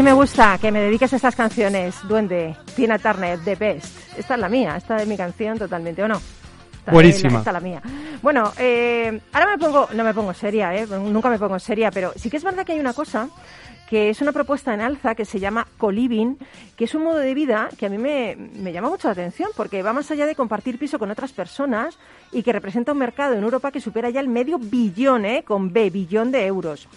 [0.00, 4.18] Así me gusta que me dediques a estas canciones, Duende, Tina Turner, The Best.
[4.18, 6.18] Esta es la mía, esta es mi canción totalmente, ¿o no?
[6.90, 7.40] Buenísima.
[7.40, 7.82] esta es la mía.
[8.22, 10.86] Bueno, eh, ahora me pongo, no me pongo seria, ¿eh?
[10.86, 13.28] nunca me pongo seria, pero sí que es verdad que hay una cosa
[13.90, 16.38] que es una propuesta en alza que se llama Coliving,
[16.76, 19.50] que es un modo de vida que a mí me, me, llama mucho la atención
[19.54, 21.98] porque va más allá de compartir piso con otras personas
[22.32, 25.44] y que representa un mercado en Europa que supera ya el medio billón, ¿eh?
[25.46, 26.88] con B, billón de euros.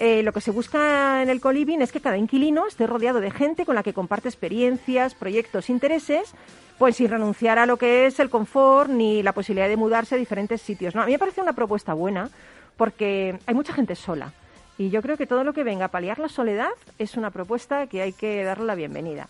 [0.00, 3.32] Eh, lo que se busca en el coliving es que cada inquilino esté rodeado de
[3.32, 6.34] gente con la que comparte experiencias, proyectos, intereses,
[6.78, 10.18] pues sin renunciar a lo que es el confort ni la posibilidad de mudarse a
[10.18, 10.94] diferentes sitios.
[10.94, 12.30] No, a mí me parece una propuesta buena
[12.76, 14.32] porque hay mucha gente sola.
[14.78, 17.88] Y yo creo que todo lo que venga a paliar la soledad es una propuesta
[17.88, 19.26] que hay que darle la bienvenida.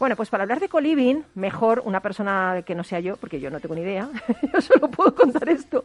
[0.00, 3.48] Bueno, pues para hablar de coliving, mejor una persona que no sea yo, porque yo
[3.50, 4.08] no tengo ni idea,
[4.52, 5.84] yo solo puedo contar esto.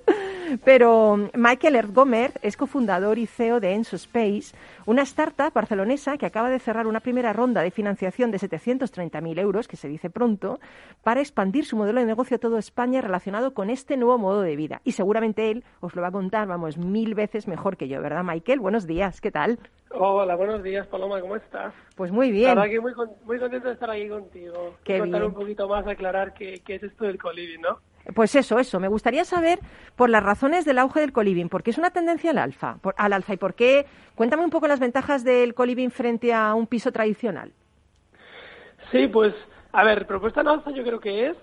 [0.64, 6.50] Pero Michael Ergomer es cofundador y CEO de Enso Space, una startup barcelonesa que acaba
[6.50, 10.60] de cerrar una primera ronda de financiación de 730.000 euros, que se dice pronto,
[11.04, 14.56] para expandir su modelo de negocio a toda España relacionado con este nuevo modo de
[14.56, 14.82] vida.
[14.84, 18.24] Y seguramente él os lo va a contar, vamos, mil veces mejor que yo, ¿verdad,
[18.24, 18.60] Michael?
[18.60, 19.60] Buenos días, ¿qué tal?
[19.96, 21.74] Hola, buenos días, Paloma, ¿cómo estás?
[21.96, 22.56] Pues muy bien.
[22.56, 22.94] La verdad que muy,
[23.26, 24.76] muy contento de estar aquí contigo.
[24.84, 25.32] Qué contar bien.
[25.32, 27.78] un poquito más, aclarar qué, qué es esto del coliving, ¿no?
[28.16, 28.80] Pues eso, eso.
[28.80, 29.60] Me gustaría saber
[29.96, 33.14] por las razones del auge del coliving, porque es una tendencia al alfa, por, al
[33.14, 33.86] alza y por qué.
[34.16, 37.54] Cuéntame un poco las ventajas del coliving frente a un piso tradicional.
[38.92, 39.34] Sí, pues,
[39.72, 41.38] a ver, propuesta en alza yo creo que es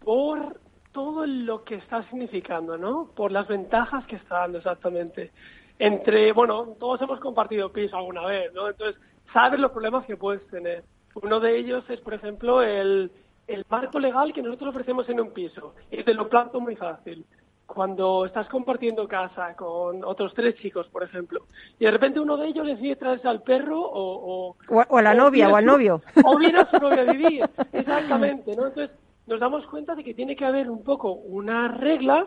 [0.00, 0.60] por
[0.92, 3.10] todo lo que está significando, ¿no?
[3.14, 5.32] Por las ventajas que está dando exactamente.
[5.78, 8.68] Entre, bueno, todos hemos compartido piso alguna vez, ¿no?
[8.68, 9.00] Entonces,
[9.32, 10.84] sabes los problemas que puedes tener.
[11.14, 13.10] Uno de ellos es, por ejemplo, el,
[13.46, 15.74] el marco legal que nosotros ofrecemos en un piso.
[15.90, 17.24] Y te lo planto muy fácil.
[17.66, 21.46] Cuando estás compartiendo casa con otros tres chicos, por ejemplo,
[21.78, 24.48] y de repente uno de ellos decide traerse al perro o...
[24.48, 26.00] O, o, o a la novia o al novio.
[26.24, 28.68] O viene a su novia a vivir, exactamente, ¿no?
[28.68, 32.26] Entonces, nos damos cuenta de que tiene que haber un poco unas reglas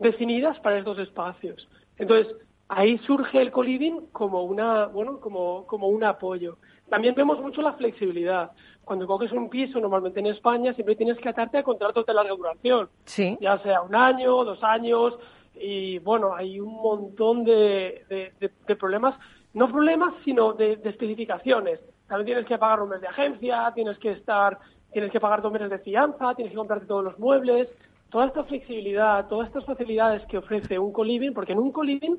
[0.00, 1.68] definidas para estos espacios.
[1.96, 2.34] Entonces,
[2.68, 6.56] ahí surge el coliving como una, bueno, como, como un apoyo.
[6.90, 8.50] También vemos mucho la flexibilidad.
[8.84, 12.34] Cuando coges un piso, normalmente en España, siempre tienes que atarte a contratos de larga
[12.34, 12.88] duración.
[13.04, 13.38] Sí.
[13.40, 15.14] Ya sea un año, dos años,
[15.54, 19.14] y bueno, hay un montón de, de, de, de problemas,
[19.54, 21.80] no problemas, sino de, de, especificaciones.
[22.08, 24.58] También tienes que pagar un mes de agencia, tienes que estar,
[24.92, 27.68] tienes que pagar dos meses de fianza, tienes que comprarte todos los muebles.
[28.10, 32.18] Toda esta flexibilidad, todas estas facilidades que ofrece un coliving, porque en un coliving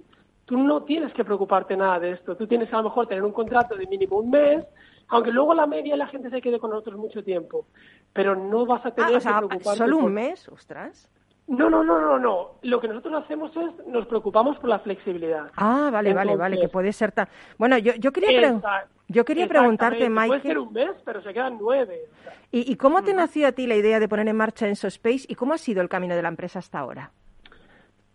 [0.51, 2.35] tú no tienes que preocuparte nada de esto.
[2.35, 4.65] Tú tienes a lo mejor tener un contrato de mínimo un mes,
[5.07, 7.67] aunque luego la media la gente se quede con nosotros mucho tiempo.
[8.11, 9.77] Pero no vas a tener ah, o sea, que preocuparte.
[9.77, 10.11] ¿Solo un por...
[10.11, 10.49] mes?
[10.49, 11.09] Ostras.
[11.47, 12.55] No, no, no, no, no.
[12.63, 15.51] Lo que nosotros hacemos es nos preocupamos por la flexibilidad.
[15.55, 17.29] Ah, vale, Entonces, vale, vale, que puede ser tan.
[17.57, 18.59] Bueno, yo, yo quería, pre...
[19.07, 20.27] yo quería preguntarte, Mike.
[20.27, 22.09] Puede ser un mes, pero se quedan nueve.
[22.11, 22.33] O sea.
[22.51, 25.25] ¿Y, ¿Y, cómo te nació a ti la idea de poner en marcha Enso Space
[25.29, 27.13] y cómo ha sido el camino de la empresa hasta ahora?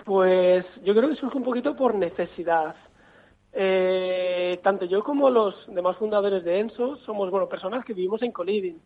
[0.06, 2.76] Pues yo creo que surge un poquito por necesidad.
[3.52, 8.30] Eh, tanto yo como los demás fundadores de Enso somos bueno personas que vivimos en
[8.30, 8.80] coliving.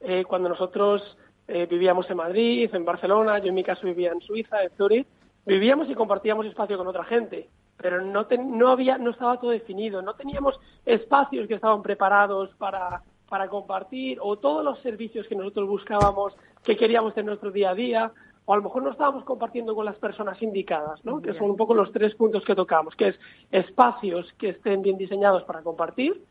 [0.00, 4.20] Eh, cuando nosotros eh, vivíamos en Madrid, en Barcelona, yo en mi caso vivía en
[4.20, 5.06] Suiza, en Zurich,
[5.46, 10.02] vivíamos y compartíamos espacio con otra gente, pero no, no había, no estaba todo definido,
[10.02, 15.66] no teníamos espacios que estaban preparados para, para compartir o todos los servicios que nosotros
[15.66, 18.12] buscábamos, que queríamos en nuestro día a día,
[18.48, 21.20] o a lo mejor no estábamos compartiendo con las personas indicadas, ¿no?
[21.20, 24.96] que son un poco los tres puntos que tocamos, que es espacios que estén bien
[24.96, 26.24] diseñados para compartir,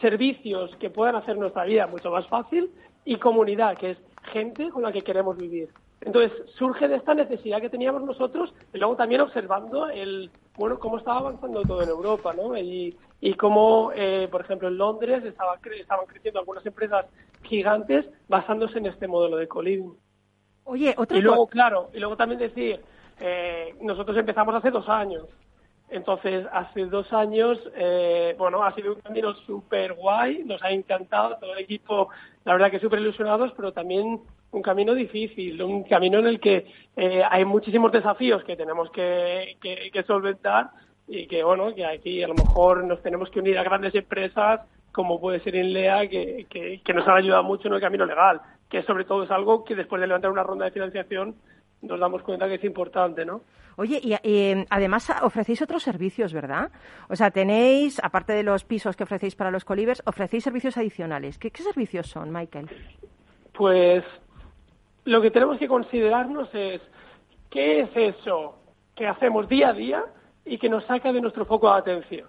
[0.00, 2.72] servicios que puedan hacer nuestra vida mucho más fácil
[3.04, 3.98] y comunidad, que es
[4.32, 5.68] gente con la que queremos vivir.
[6.00, 10.98] Entonces surge de esta necesidad que teníamos nosotros y luego también observando el bueno cómo
[10.98, 12.58] estaba avanzando todo en Europa, ¿no?
[12.58, 17.06] Y, y cómo, eh, por ejemplo, en Londres estaba estaban creciendo algunas empresas
[17.44, 19.94] gigantes basándose en este modelo de coliving.
[20.70, 22.78] Oye, otra y luego, claro, y luego también decir,
[23.18, 25.26] eh, nosotros empezamos hace dos años.
[25.88, 31.38] Entonces, hace dos años, eh, bueno, ha sido un camino súper guay, nos ha encantado,
[31.40, 32.10] todo el equipo,
[32.44, 34.20] la verdad que súper ilusionados, pero también
[34.52, 39.56] un camino difícil, un camino en el que eh, hay muchísimos desafíos que tenemos que,
[39.60, 40.70] que, que, solventar
[41.08, 44.60] y que, bueno, que aquí a lo mejor nos tenemos que unir a grandes empresas
[44.92, 48.40] como puede ser Inlea, que, que, que nos han ayudado mucho en el camino legal,
[48.70, 51.34] que sobre todo es algo que después de levantar una ronda de financiación
[51.82, 53.42] nos damos cuenta que es importante, ¿no?
[53.76, 56.70] Oye, y, y, además ofrecéis otros servicios, ¿verdad?
[57.08, 61.38] O sea, tenéis, aparte de los pisos que ofrecéis para los colivers, ofrecéis servicios adicionales.
[61.38, 62.68] ¿Qué, qué servicios son, Michael?
[63.52, 64.04] Pues
[65.04, 66.82] lo que tenemos que considerarnos es
[67.48, 68.58] qué es eso
[68.94, 70.04] que hacemos día a día
[70.44, 72.28] y que nos saca de nuestro foco de atención.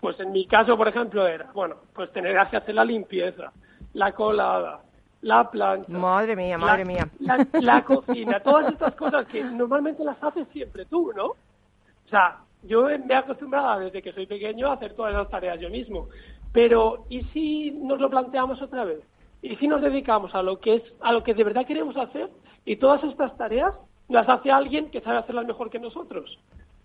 [0.00, 3.52] Pues en mi caso, por ejemplo, era, bueno, pues tener que hacer la limpieza,
[3.92, 4.82] la colada,
[5.22, 5.90] la plancha.
[5.90, 7.08] Madre mía, madre la, mía.
[7.20, 11.26] La, la cocina, todas estas cosas que normalmente las haces siempre tú, ¿no?
[11.26, 15.60] O sea, yo me he acostumbrado desde que soy pequeño a hacer todas esas tareas
[15.60, 16.08] yo mismo.
[16.52, 19.00] Pero, ¿y si nos lo planteamos otra vez?
[19.42, 22.28] ¿Y si nos dedicamos a lo que es, a lo que de verdad queremos hacer
[22.64, 23.74] y todas estas tareas
[24.08, 26.38] las hace alguien que sabe hacerlas mejor que nosotros?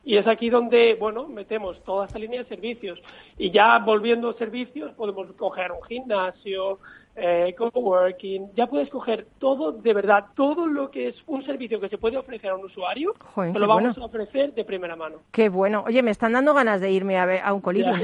[0.05, 2.99] Y es aquí donde, bueno, metemos toda esta línea de servicios.
[3.37, 6.79] Y ya volviendo a servicios, podemos coger un gimnasio,
[7.15, 11.89] eh, coworking, ya puedes coger todo, de verdad, todo lo que es un servicio que
[11.89, 14.03] se puede ofrecer a un usuario, Joder, te lo vamos bueno.
[14.03, 15.17] a ofrecer de primera mano.
[15.31, 15.83] Qué bueno.
[15.85, 18.03] Oye, me están dando ganas de irme a, ver, a un colibrí.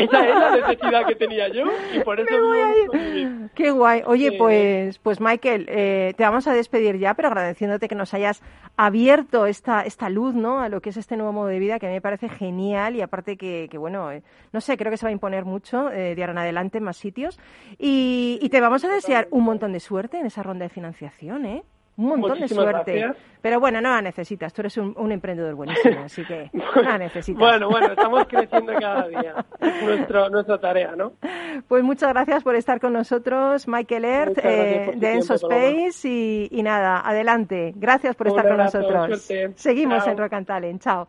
[0.00, 2.76] Esa es la necesidad que tenía yo y por eso Me voy a
[3.16, 3.50] ir.
[3.54, 4.02] Qué guay.
[4.06, 4.36] Oye, Sí.
[4.38, 8.42] pues, pues Michael, eh, te vamos a despedir ya, pero agradeciéndote que nos hayas
[8.76, 10.60] abierto esta, esta luz, ¿no?
[10.60, 12.96] A lo que es este nuevo modo de vida que a mí me parece genial
[12.96, 15.90] y aparte que, que bueno, eh, no sé, creo que se va a imponer mucho
[15.90, 17.35] eh, de ahora en adelante en más sitios.
[17.78, 21.44] Y, y te vamos a desear un montón de suerte en esa ronda de financiación,
[21.46, 21.62] ¿eh?
[21.98, 22.98] Un montón de suerte.
[23.00, 23.16] gracias.
[23.40, 24.52] Pero bueno, no la necesitas.
[24.52, 27.38] Tú eres un, un emprendedor buenísimo, así que no la necesitas.
[27.38, 29.46] Bueno, bueno, estamos creciendo cada día.
[29.60, 31.14] Es nuestro, nuestra tarea, ¿no?
[31.66, 35.34] Pues muchas gracias por estar con nosotros, Michael Ert, eh, de Enso.
[35.36, 36.06] Space.
[36.06, 37.72] Y, y nada, adelante.
[37.76, 39.22] Gracias por Un estar con nosotros.
[39.22, 39.54] suerte.
[39.56, 40.12] Seguimos Chao.
[40.12, 40.82] en Rock and Talent.
[40.82, 41.08] Chao.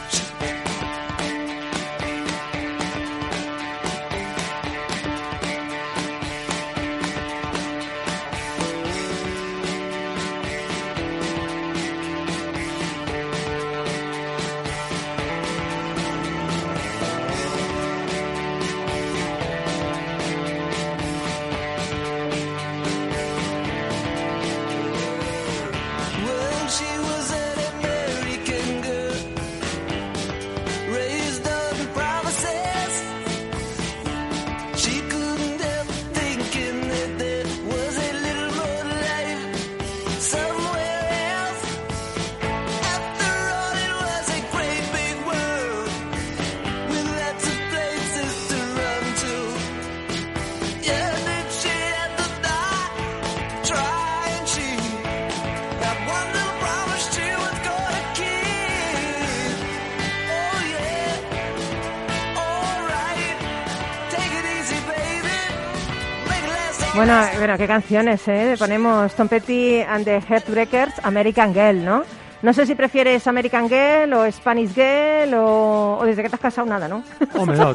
[66.95, 68.55] Bueno, bueno, qué canciones, ¿eh?
[68.59, 72.03] Ponemos Tom Petty and the Heartbreakers, American Girl, ¿no?
[72.41, 76.41] No sé si prefieres American Girl o Spanish Girl o, o desde que te has
[76.41, 77.03] casado nada, ¿no?
[77.35, 77.71] Hombre, no,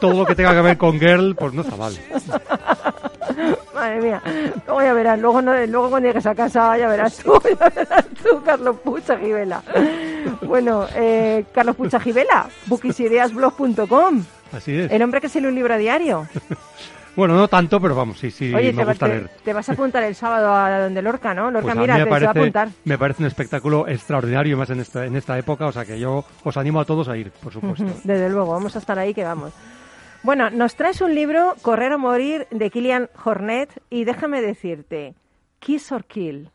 [0.00, 1.94] todo lo que tenga que ver con girl, pues no está mal.
[3.74, 4.20] Madre mía,
[4.66, 8.04] luego ya verás, luego, no, luego cuando llegues a casa ya verás tú, ya verás
[8.22, 9.62] tú, Carlos Pucha Gibela.
[10.42, 14.90] Bueno, eh, Carlos Pucha Gibela, bookisideasblog.com, Así es.
[14.90, 16.26] el hombre que se lee un libro a diario.
[17.18, 19.30] Bueno, no tanto, pero vamos, sí, sí, Oye, me te, gusta te- leer.
[19.44, 21.50] te vas a apuntar el sábado a donde Lorca, ¿no?
[21.50, 22.68] Lorca, Pues mira, mí te me se va a parece, apuntar.
[22.84, 26.24] me parece un espectáculo extraordinario, más en esta, en esta época, o sea que yo
[26.44, 27.84] os animo a todos a ir, por supuesto.
[28.04, 29.52] Desde luego, vamos a estar ahí que vamos.
[30.22, 35.14] Bueno, nos traes un libro, Correr o Morir, de Kilian Hornet, y déjame decirte,
[35.58, 36.50] Kiss or Kill,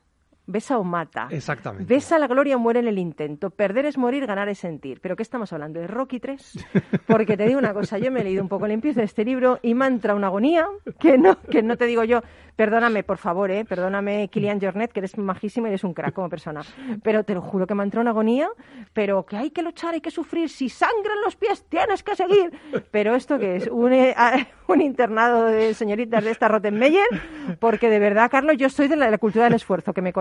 [0.46, 1.28] besa o mata.
[1.32, 1.94] Exactamente.
[1.94, 3.50] Besa la gloria o muere en el intento.
[3.50, 5.00] Perder es morir, ganar es sentir.
[5.02, 5.80] ¿Pero qué estamos hablando?
[5.80, 6.66] ¿De Rocky 3?
[7.08, 9.26] Porque te digo una cosa, yo me he leído un poco el empiezo de este
[9.26, 10.68] libro y me ha entrado una agonía
[11.00, 12.22] que no, que no te digo yo.
[12.56, 13.66] Perdóname, por favor, ¿eh?
[13.66, 16.62] Perdóname, Kilian Jornet, que eres majísimo y eres un crack como persona.
[17.02, 18.48] Pero te lo juro que me entrado una agonía,
[18.94, 20.50] pero que hay que luchar, hay que sufrir.
[20.50, 22.52] Si sangran los pies, tienes que seguir.
[22.91, 24.16] Pero esto que es un, eh,
[24.68, 27.08] un internado de señoritas de esta Rottenmeier,
[27.60, 30.14] porque de verdad, Carlos, yo soy de la, de la cultura del esfuerzo, que me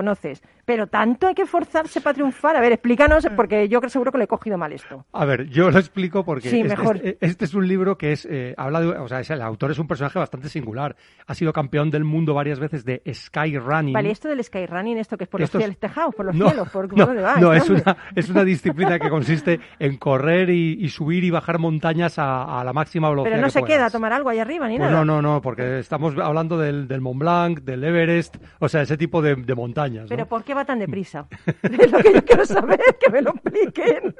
[0.65, 2.57] Pero tanto hay que esforzarse para triunfar.
[2.57, 5.05] A ver, explícanos, porque yo creo seguro que le he cogido mal esto.
[5.13, 6.75] A ver, yo lo explico porque Sí, este,
[7.11, 9.73] este- este es un libro que es eh, habla de, o sea, es- el autor
[9.73, 10.95] es un personaje bastante singular.
[11.27, 13.93] Ha sido campeón del mundo varias veces de skyrunning.
[13.95, 16.69] Vale, esto del skyrunning, ¿esto que es por los cielos tejados, por los no, cielos?
[16.71, 17.37] ¿Por, no, dónde va?
[17.39, 21.59] no, es una, es una disciplina que consiste en correr y, y subir y bajar
[21.59, 23.33] montañas a, a la máxima velocidad.
[23.33, 23.77] Pero no que se puedas.
[23.77, 25.05] queda a tomar algo ahí arriba ni Pues nada.
[25.05, 28.97] no, no, no, porque estamos hablando del, del Mont Blanc, del Everest, o sea, ese
[28.97, 30.02] tipo de, de montañas.
[30.03, 30.09] ¿No?
[30.09, 31.27] Pero ¿por qué va tan deprisa?
[31.63, 34.15] Es lo que yo quiero saber, que me lo expliquen.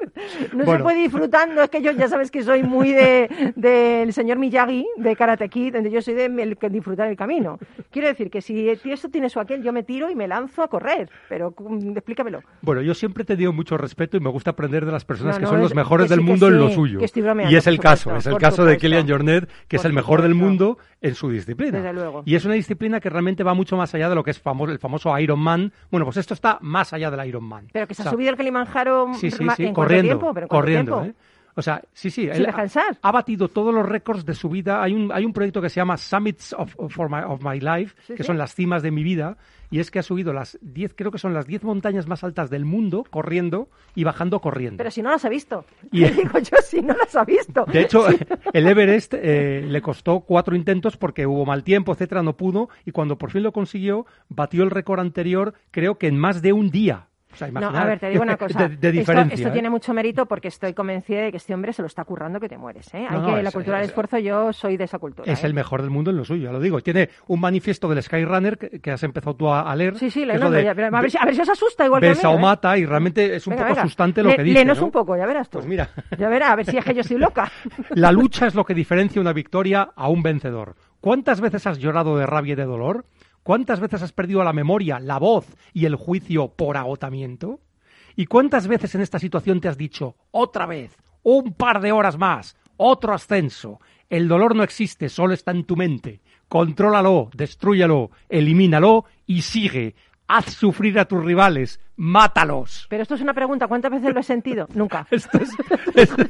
[0.53, 4.37] no se puede disfrutando, es que yo ya sabes que soy muy del de, señor
[4.37, 7.59] Miyagi, de Karate Kid, donde yo soy de el, disfrutar el camino.
[7.91, 10.67] Quiero decir que si esto tiene su aquel, yo me tiro y me lanzo a
[10.67, 12.41] correr, pero mm, explícamelo.
[12.61, 15.45] Bueno, yo siempre te digo mucho respeto y me gusta aprender de las personas que
[15.45, 16.99] son los mejores del mundo en lo suyo.
[16.99, 20.35] y es el caso, es el caso de Kilian Jornet, que es el mejor del
[20.35, 21.79] mundo en su disciplina.
[21.79, 22.23] Desde luego.
[22.25, 24.71] Y es una disciplina que realmente va mucho más allá de lo que es famoso,
[24.71, 25.72] el famoso Iron Man.
[25.91, 27.67] Bueno, pues esto está más allá del Iron Man.
[27.71, 31.01] Pero que se ha subido el Kilimanjaro sí, sí, sí, en corriendo, tiempo, pero corriendo,
[31.01, 31.19] tiempo?
[31.19, 31.23] ¿eh?
[31.55, 32.25] O sea, sí, sí.
[32.25, 32.97] Descansar.
[33.01, 34.81] Ha, batido todos los récords de su vida.
[34.81, 36.75] Hay un, hay un proyecto que se llama Summits of,
[37.09, 38.27] my, of my, Life, Sí, que sí.
[38.27, 39.37] son las cimas de mi vida.
[39.69, 42.51] Y es que ha subido las 10, creo que son las 10 montañas más altas
[42.51, 44.77] del mundo, corriendo y bajando corriendo.
[44.77, 45.65] Pero si no las ha visto.
[45.91, 47.65] Y- Y digo yo, si no las ha visto.
[47.65, 48.05] De hecho,
[48.53, 52.69] el Everest eh, le costó cuatro intentos porque hubo mal tiempo, etcétera, no pudo.
[52.85, 56.53] Y cuando por fin lo consiguió, batió el récord anterior, creo que en más de
[56.53, 57.07] un día.
[57.33, 58.67] O sea, No, a ver, te digo una cosa.
[58.67, 59.11] De, de Esto-
[59.49, 59.51] ¿eh?
[59.51, 62.47] tiene mucho mérito porque estoy convencida de que este hombre se lo está currando que
[62.47, 62.93] te mueres.
[62.93, 63.05] ¿eh?
[63.09, 65.31] Hay No, que, la es- cultura del es- esfuerzo, yo soy de esa cultura.
[65.31, 65.47] Es ¿eh?
[65.47, 66.79] el mejor del mundo en lo suyo, ya lo digo.
[66.81, 69.97] Tiene un manifiesto del Skyrunner que, que has empezado tú a, a leer.
[69.97, 71.35] Sí, sí, que le es lo nombro de ya, pero a, ver si, a ver
[71.35, 72.17] si os asusta igual que a mí.
[72.23, 72.39] O ¿eh?
[72.39, 73.81] mata, y realmente es un Venga, poco venga.
[73.83, 74.53] asustante lo Le- que dice.
[74.55, 74.85] léenos ¿no?
[74.85, 75.57] un poco, ya verás tú.
[75.57, 75.89] Pues mira.
[76.17, 77.51] Ya verás, a ver si es que yo soy loca.
[77.95, 80.75] La lucha es lo que diferencia una victoria a un vencedor.
[81.01, 83.05] ¿Cuántas veces has llorado de rabia y de dolor?
[83.43, 87.59] ¿Cuántas veces has perdido la memoria, la voz y el juicio por agotamiento?
[88.15, 92.17] ¿Y cuántas veces en esta situación te has dicho, otra vez, un par de horas
[92.17, 93.79] más, otro ascenso?
[94.09, 96.21] El dolor no existe, solo está en tu mente.
[96.47, 99.95] Contrólalo, destrúyalo, elimínalo y sigue.
[100.27, 102.85] Haz sufrir a tus rivales, mátalos.
[102.89, 104.67] Pero esto es una pregunta, ¿cuántas veces lo he sentido?
[104.73, 105.05] Nunca.
[105.11, 105.51] Esto es-
[105.95, 106.29] esto es-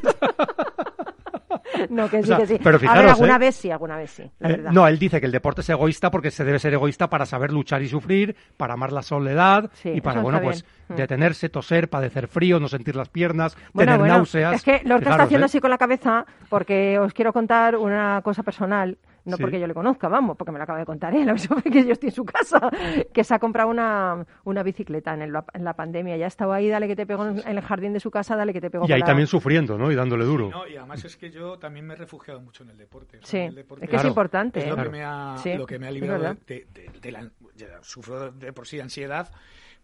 [1.89, 2.59] No, que O sí, sea, que sí.
[2.63, 3.39] pero a fijaros, ver, alguna ¿eh?
[3.39, 6.11] vez sí, alguna vez sí, la Eh, no, él dice que el deporte es egoísta
[6.11, 9.89] porque se debe ser egoísta para saber luchar y sufrir, para amar la soledad Sí,
[9.89, 10.73] y para, bueno, está pues bien.
[10.89, 10.95] Mm.
[10.95, 14.55] detenerse, toser, padecer frío, no sentir las piernas, Bueno, tener bueno, náuseas.
[14.55, 15.47] Es que Lorca está Fijaros, haciendo ¿eh?
[15.47, 19.41] así con la cabeza porque os quiero contar una cosa personal, no Sí.
[19.43, 22.09] porque yo le conozca, vamos, porque me lo acaba de contar él, porque yo estoy
[22.09, 22.69] en su casa,
[23.13, 26.17] que se ha comprado una, una bicicleta en, el- en la pandemia.
[26.17, 28.35] Ya ha estado ahí, dale que te pego en en el jardín de su casa,
[28.35, 29.91] dale que te pego Y ahí también sufriendo, ¿no?
[29.91, 30.49] Y dándole duro.
[30.49, 33.19] No, y además es que yo también me he refugiado mucho en el deporte.
[33.23, 34.09] Sí, en el deporte es que es Claro.
[34.11, 34.59] importante.
[34.59, 34.83] es lo, ¿eh?
[34.83, 36.37] que me ha, Sí, lo que me ha verdad.
[36.45, 39.29] de, de- de la, ya sufro de por sí ansiedad,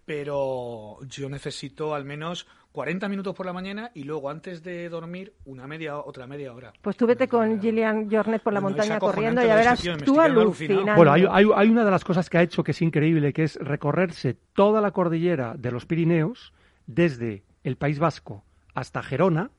[0.06, 2.48] pero yo necesito al menos
[2.80, 6.72] 40 minutos por la mañana y luego antes de dormir una media otra media hora.
[6.82, 9.98] Pues tú vete con Gillian Jornet por la Bueno, montaña corriendo y de verás tío,
[9.98, 10.96] tú alucinando.
[10.96, 13.44] Bueno, hay, hay- hay una de las cosas que ha hecho que es increíble, que
[13.44, 16.54] es recorrerse toda la cordillera de los Pirineos,
[16.88, 19.52] desde el País Vasco hasta Gerona,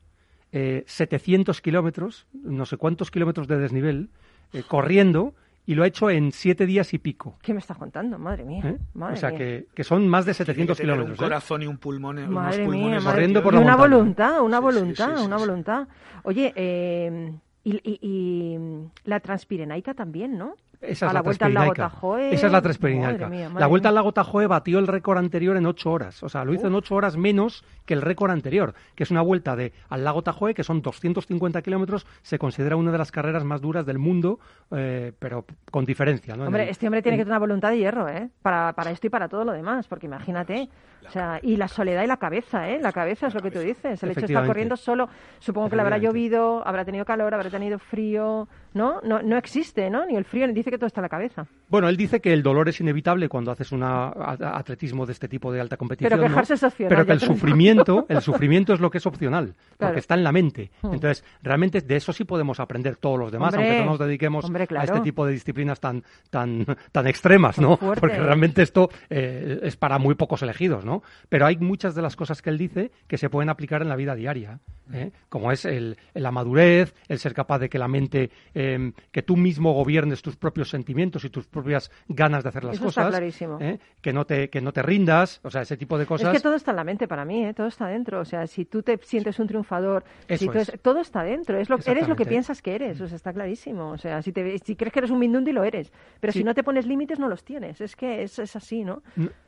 [0.51, 4.09] eh, 700 kilómetros, no sé cuántos kilómetros de desnivel,
[4.55, 5.35] eh, corriendo,
[5.67, 7.39] y lo ha hecho en siete días y pico.
[7.43, 8.19] ¿Qué me estás contando?
[8.19, 8.63] Madre mía.
[8.65, 8.79] ¿eh?
[8.95, 9.39] Madre o sea, mía.
[9.39, 11.19] que, que son más de Tiene que 700 tener kilómetros.
[11.19, 11.29] un ¿eh?
[11.29, 13.97] corazón y un pulmón, unos Madre pulmones mía, madre corriendo por Y la una montaña.
[13.97, 15.41] voluntad, una Sí, sí, voluntad, sí, sí, una sí.
[15.47, 15.89] voluntad.
[16.25, 17.33] Oye, eh,
[17.63, 18.59] y, y- y,
[19.05, 20.55] la transpirenaica también, ¿no?
[20.81, 21.95] Esa A es la la vuelta al lago Transpirenaica.
[21.95, 22.35] Tajoe.
[22.35, 23.13] Esa es la Transpirenaica.
[23.25, 23.91] Madre mía, madre la vuelta mía.
[23.91, 26.23] al lago Tajoe batió el récord anterior en ocho horas.
[26.23, 29.21] O sea, lo hizo en ocho horas menos que el récord anterior, que es una
[29.21, 32.07] vuelta de al lago Tajoe, que son 250 kilómetros.
[32.23, 34.39] Se considera una de las carreras más duras del mundo,
[34.71, 36.35] eh, pero con diferencia.
[36.35, 36.45] ¿no?
[36.47, 38.31] Hombre, el- este hombre tiene que en- tener una voluntad de hierro, ¿eh?
[38.41, 40.69] Para, para esto y para todo lo demás, porque imagínate.
[41.07, 42.79] O sea, y la soledad y la cabeza, ¿eh?
[42.81, 44.03] La cabeza es lo que tú dices.
[44.03, 45.09] El hecho de estar corriendo solo,
[45.39, 49.01] supongo que le habrá llovido, habrá tenido calor, habrá tenido frío, ¿no?
[49.03, 50.05] No, no existe, ¿no?
[50.05, 51.47] Ni el frío, dice que todo está en la cabeza.
[51.69, 55.53] Bueno, él dice que el dolor es inevitable cuando haces un atletismo de este tipo
[55.53, 56.11] de alta competición.
[56.11, 56.29] Pero ¿no?
[56.29, 59.93] quejarse es opcional, Pero que el sufrimiento, el sufrimiento es lo que es opcional, Claro.
[59.93, 60.71] porque está en la mente.
[60.83, 60.95] Hmm.
[60.95, 64.45] Entonces, realmente de eso sí podemos aprender todos los demás, Hombre, aunque no nos dediquemos
[64.45, 67.77] hombre, a este tipo de disciplinas tan, tan, tan extremas, ¿no?
[67.77, 71.03] Porque realmente esto eh, es para muy pocos elegidos, ¿no?
[71.29, 73.97] Pero hay muchas de las cosas que él dice que se pueden aplicar en la
[73.97, 74.61] vida diaria,
[74.93, 75.13] ¿eh?
[75.29, 79.37] como es el, la madurez, el ser capaz de que la mente, eh, que tú
[79.37, 83.17] mismo gobiernes tus propios sentimientos y tus propias ganas de hacer las Eso está cosas,
[83.19, 83.59] clarísimo.
[83.61, 83.79] ¿eh?
[84.03, 86.35] que no te que no te rindas, o sea, ese tipo de cosas.
[86.35, 87.55] Es que todo está en la mente para mí, ¿eh?
[87.55, 88.21] todo está dentro.
[88.21, 90.73] O sea, si tú te sientes un triunfador, si Eso tú es.
[90.83, 91.57] todo está dentro.
[91.59, 93.91] Es lo, eres lo que piensas que eres, o sea, está clarísimo.
[93.93, 95.93] O sea, si, te, si crees que eres un mindundi, lo eres.
[96.21, 96.41] Pero Sí.
[96.41, 97.81] si no te pones límites, no los tienes.
[97.81, 99.03] Es que es, es así, ¿no?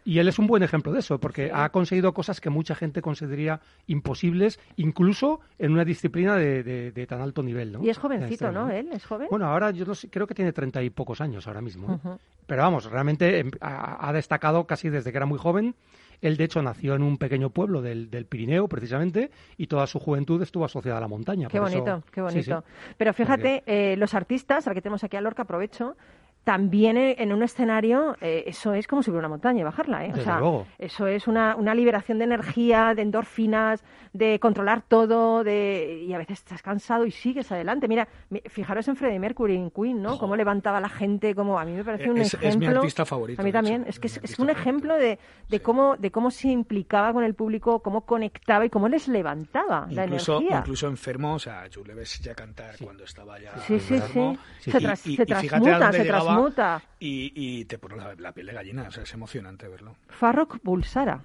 [0.04, 3.02] Y él es un buen ejemplo de eso, porque ha conseguido cosas que mucha gente
[3.02, 7.72] consideraría imposibles, incluso en una disciplina de, de- de tan alto nivel.
[7.72, 7.82] ¿no?
[7.84, 8.70] Y es jovencito, ¿no?
[8.70, 9.28] Él es joven.
[9.30, 12.00] Bueno, ahora yo no sé, creo que tiene treinta y pocos años ahora mismo.
[12.04, 12.16] ¿eh?
[12.46, 15.74] Pero vamos, realmente em, ha, ha destacado casi desde que era muy joven.
[16.20, 19.98] Él, de hecho, nació en un pequeño pueblo del, del Pirineo, precisamente, y toda su
[19.98, 21.48] juventud estuvo asociada a la montaña.
[21.48, 22.50] Qué eso- bonito, qué sí, sí.
[22.52, 22.64] bonito.
[22.96, 25.96] Pero fíjate, eh, los artistas, al que tenemos aquí a Lorca, aprovecho,
[26.44, 30.08] también en un escenario eh, eso es como subir una montaña y bajarla, ¿eh?
[30.08, 30.66] O Desde sea, luego.
[30.78, 36.18] eso es una, una liberación de energía, de endorfinas, de controlar todo, de y a
[36.18, 37.86] veces estás cansado y sigues adelante.
[37.86, 40.18] Mira, mi- fijaros en Freddie Mercury en Queen, ¿no?
[40.18, 42.80] Cómo levantaba a la gente, como a mí me parece un Es- es mi ejemplo.
[42.80, 43.84] artista favorito, A mí también.
[43.86, 44.60] Es que Es un favorito.
[44.60, 45.18] ejemplo de,
[45.48, 45.60] de Sí.
[45.60, 50.04] cómo de cómo se implicaba con el público, cómo conectaba y cómo les levantaba la
[50.06, 50.58] incluso, energía.
[50.58, 54.36] incluso enfermo, o sea, tú le ves ya cantar cuando estaba ya Sí, sí, enfermo.
[54.58, 56.82] Se tras- y- se y fíjate a transmuta, dónde se llegaba transmuta.
[56.98, 59.96] Y, y te pone la, la piel de gallina, o sea, es emocionante verlo.
[60.08, 61.24] Farrokh Bulsara,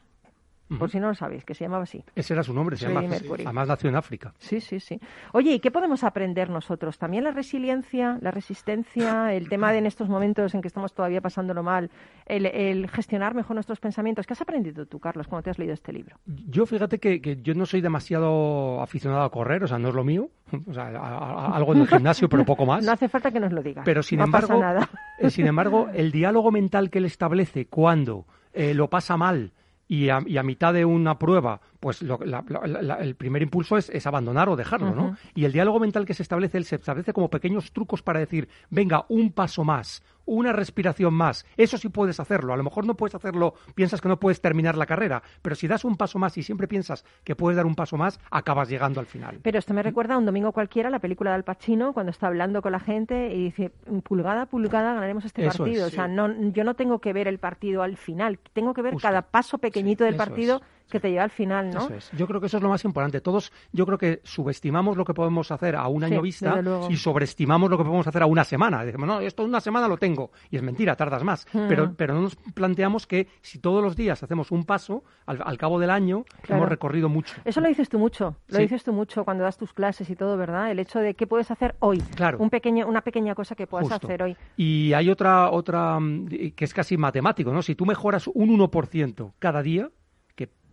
[0.80, 2.04] por si no lo sabéis, que se llamaba así.
[2.16, 3.02] Ese era su nombre, se llama.
[3.02, 3.44] Mercury.
[3.46, 4.34] Además nació en África.
[4.38, 5.00] Sí, sí, sí.
[5.34, 6.98] Oye, ¿y qué podemos aprender nosotros?
[6.98, 11.22] También la resiliencia, la resistencia, el tema de en estos momentos en que estamos todavía
[11.22, 11.90] pasándolo mal,
[12.26, 14.26] el, el gestionar mejor nuestros pensamientos.
[14.28, 16.18] ¿Qué has aprendido tú, Carlos, cuando te has leído este libro?
[16.26, 19.96] Yo fíjate que, que yo no soy demasiado aficionado a correr, o sea, no es
[19.96, 20.30] lo mío.
[20.68, 22.84] O sea, a- a- algo en el gimnasio, pero poco más.
[22.88, 23.84] No hace falta que nos lo digas.
[23.86, 24.90] Pero sin no embargo, pasa nada.
[25.20, 29.52] eh, sin embargo, el diálogo mental que él establece cuando eh, lo pasa mal
[29.88, 33.42] y a, y a mitad de una prueba, pues lo- la- la- la- el primer
[33.42, 34.94] impulso es, es abandonar o dejarlo.
[34.94, 35.18] ¿no?
[35.36, 38.50] Y el diálogo mental que se establece, él se establece como pequeños trucos para decir,
[38.70, 41.46] venga, un paso más, una respiración más.
[41.58, 42.54] Eso sí puedes hacerlo.
[42.54, 45.68] A lo mejor no puedes hacerlo, piensas que no puedes terminar la carrera, pero si
[45.68, 49.00] das un paso más y siempre piensas que puedes dar un paso más, acabas llegando
[49.00, 49.40] al final.
[49.42, 52.28] Pero esto me recuerda a un domingo cualquiera, la película de Al Pacino, cuando está
[52.28, 53.72] hablando con la gente y dice,
[54.04, 55.88] pulgada a pulgada ganaremos este Eso partido.
[55.88, 58.82] es, o sea, no, yo no tengo que ver el partido al final, tengo que
[58.82, 59.08] ver Justo.
[59.08, 61.80] cada paso pequeñito del partido es, que te lleva al final, ¿no?
[61.82, 62.12] Eso es.
[62.14, 63.22] Yo creo que eso es lo más importante.
[63.22, 66.96] Todos, yo creo que subestimamos lo que podemos hacer a un Sí, año vista y
[66.96, 68.84] sobreestimamos lo que podemos hacer a una semana.
[68.86, 70.32] Decimos, no, esto en una semana lo tengo.
[70.50, 71.46] Y es mentira, tardas más.
[71.54, 71.68] Mm.
[71.68, 75.58] Pero, pero no nos planteamos que si todos los días hacemos un paso, al, al
[75.58, 76.62] cabo del año Claro.
[76.62, 77.36] hemos recorrido mucho.
[77.46, 78.62] Eso lo dices tú mucho, lo Sí.
[78.64, 80.72] dices tú mucho cuando das tus clases y todo, ¿verdad?
[80.72, 82.38] El hecho de qué puedes hacer hoy, Claro.
[82.40, 84.08] un pequeño, una pequeña cosa que puedas Justo.
[84.08, 84.38] hacer hoy.
[84.56, 87.62] Y hay otra, otra mm, que es casi matemático, ¿no?
[87.62, 89.90] Si tú mejoras un 1% cada día,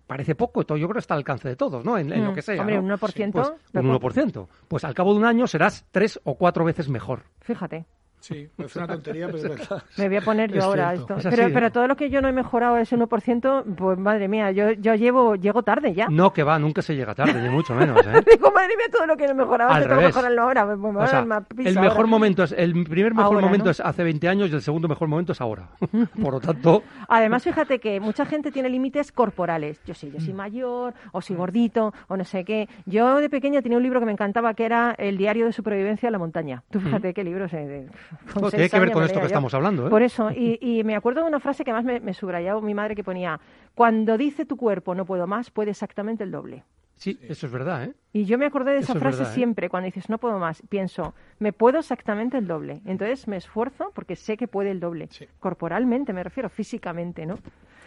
[0.06, 1.96] parece poco, yo creo que está al alcance de todos, ¿no?
[1.98, 2.60] En, en Mm, lo que sea.
[2.60, 2.82] hombre, ¿no?
[2.82, 4.48] un 1%, Pues, un co- 1%.
[4.68, 7.22] Pues al cabo de un año serás tres o cuatro veces mejor.
[7.40, 7.86] Fíjate,
[8.24, 9.82] Sí, es una tontería, pero es verdad.
[9.98, 11.02] me voy a poner yo Es ahora cierto.
[11.16, 11.16] esto.
[11.20, 14.28] Es así, pero, pero todo lo que yo no he mejorado ese 1%, pues madre
[14.28, 16.08] mía, yo, yo llevo, llego tarde ya.
[16.08, 18.24] No, que va, nunca se llega tarde, ni mucho menos, ¿eh?
[18.32, 20.64] Digo, madre mía, todo lo que no he mejorado, Al tengo que mejorarlo ahora.
[20.64, 21.90] Pues, me O sea, me pisa el ahora.
[21.90, 23.70] mejor momento es el primer mejor Ahora, momento ¿no?
[23.72, 25.68] es hace 20 años y el segundo mejor momento es ahora.
[26.22, 29.80] Por lo tanto, Además, fíjate que mucha gente tiene límites corporales.
[29.84, 30.24] Yo sí, yo Mm.
[30.24, 32.70] soy mayor, o soy gordito, o no sé qué.
[32.86, 36.06] Yo de pequeña tenía un libro que me encantaba, que era El diario de supervivencia
[36.06, 36.62] en la montaña.
[36.70, 37.56] Tú fíjate qué libro se...
[37.58, 37.88] de-
[38.32, 39.26] con no, seis tiene que ver con esto que yo.
[39.26, 39.90] estamos hablando, ¿eh?
[39.90, 42.74] Por eso, y, y me acuerdo de una frase que más me, me subrayaba mi
[42.74, 43.40] madre que ponía,
[43.74, 46.64] cuando dice tu cuerpo no puedo más, puede exactamente el doble.
[46.96, 47.92] Sí, eso es verdad, ¿eh?
[48.12, 49.26] Y yo me acordé de esa es frase ¿eh?
[49.26, 52.80] siempre, cuando dices no puedo más, pienso, me puedo exactamente el doble.
[52.84, 55.08] Entonces me esfuerzo porque sé que puede el doble.
[55.10, 55.26] Sí.
[55.40, 57.36] Corporalmente, me refiero, físicamente, ¿no?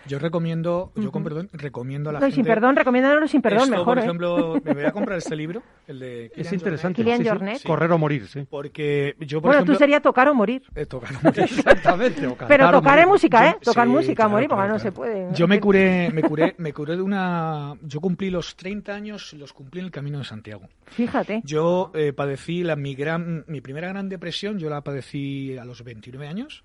[0.08, 2.36] Yo recomiendo, yo con perdón, recomiendo a la No, y gente...
[2.36, 4.01] sin perdón, recomiéndalo sin perdón, Esto, mejor, por ¿eh?
[4.01, 6.95] ejemplo, me voy a comprar este libro, el de Es Kylian interesante.
[7.01, 7.30] Kylian sí, sí.
[7.30, 7.64] Jornet.
[7.64, 8.45] Correr o morir, sí.
[8.49, 9.74] Porque yo, por Bueno, ejemplo...
[9.76, 10.64] tú sería tocar o morir.
[10.76, 11.43] eh, tocar o morir.
[11.43, 12.26] Exactamente.
[12.28, 13.03] o Pero o tocar morir.
[13.03, 13.53] es música, ¿eh?
[13.62, 14.89] Yo- Tocar sí, música, claro, morir, porque claro, no claro.
[14.89, 15.28] se puede.
[15.36, 17.74] Yo me curé, me curé, me curé de una...
[17.82, 20.68] Yo cumplí los 30 años, los cumplí en el Camino de Santiago.
[20.86, 21.41] Fíjate.
[21.43, 25.84] Yo eh, padecí la, mi, gran, mi primera gran depresión, yo la padecí a los
[25.84, 26.64] 29 años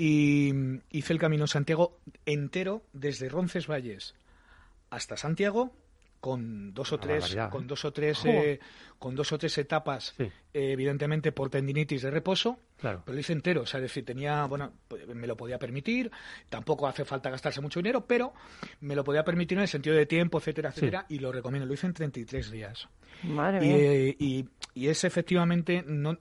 [0.00, 4.14] y mm, hice el Camino de Santiago entero desde Roncesvalles
[4.88, 5.72] hasta Santiago
[6.20, 7.66] con dos o Una tres barbaridad, con ¿eh?
[7.66, 8.60] dos o tres eh,
[8.98, 10.24] con dos o tres etapas Sí.
[10.24, 13.02] eh, evidentemente por tendinitis de reposo Claro.
[13.04, 16.10] pero lo hice entero, o sea, es decir, tenía, bueno, pues, me lo podía permitir,
[16.48, 18.32] tampoco hace falta gastarse mucho dinero, pero
[18.80, 20.80] me lo podía permitir en el sentido de tiempo, etcétera, Sí.
[20.80, 22.88] etcétera, y lo recomiendo, lo hice en 33 días.
[23.22, 23.76] Madre Y, mía.
[23.78, 26.16] eh, y, y es efectivamente, no,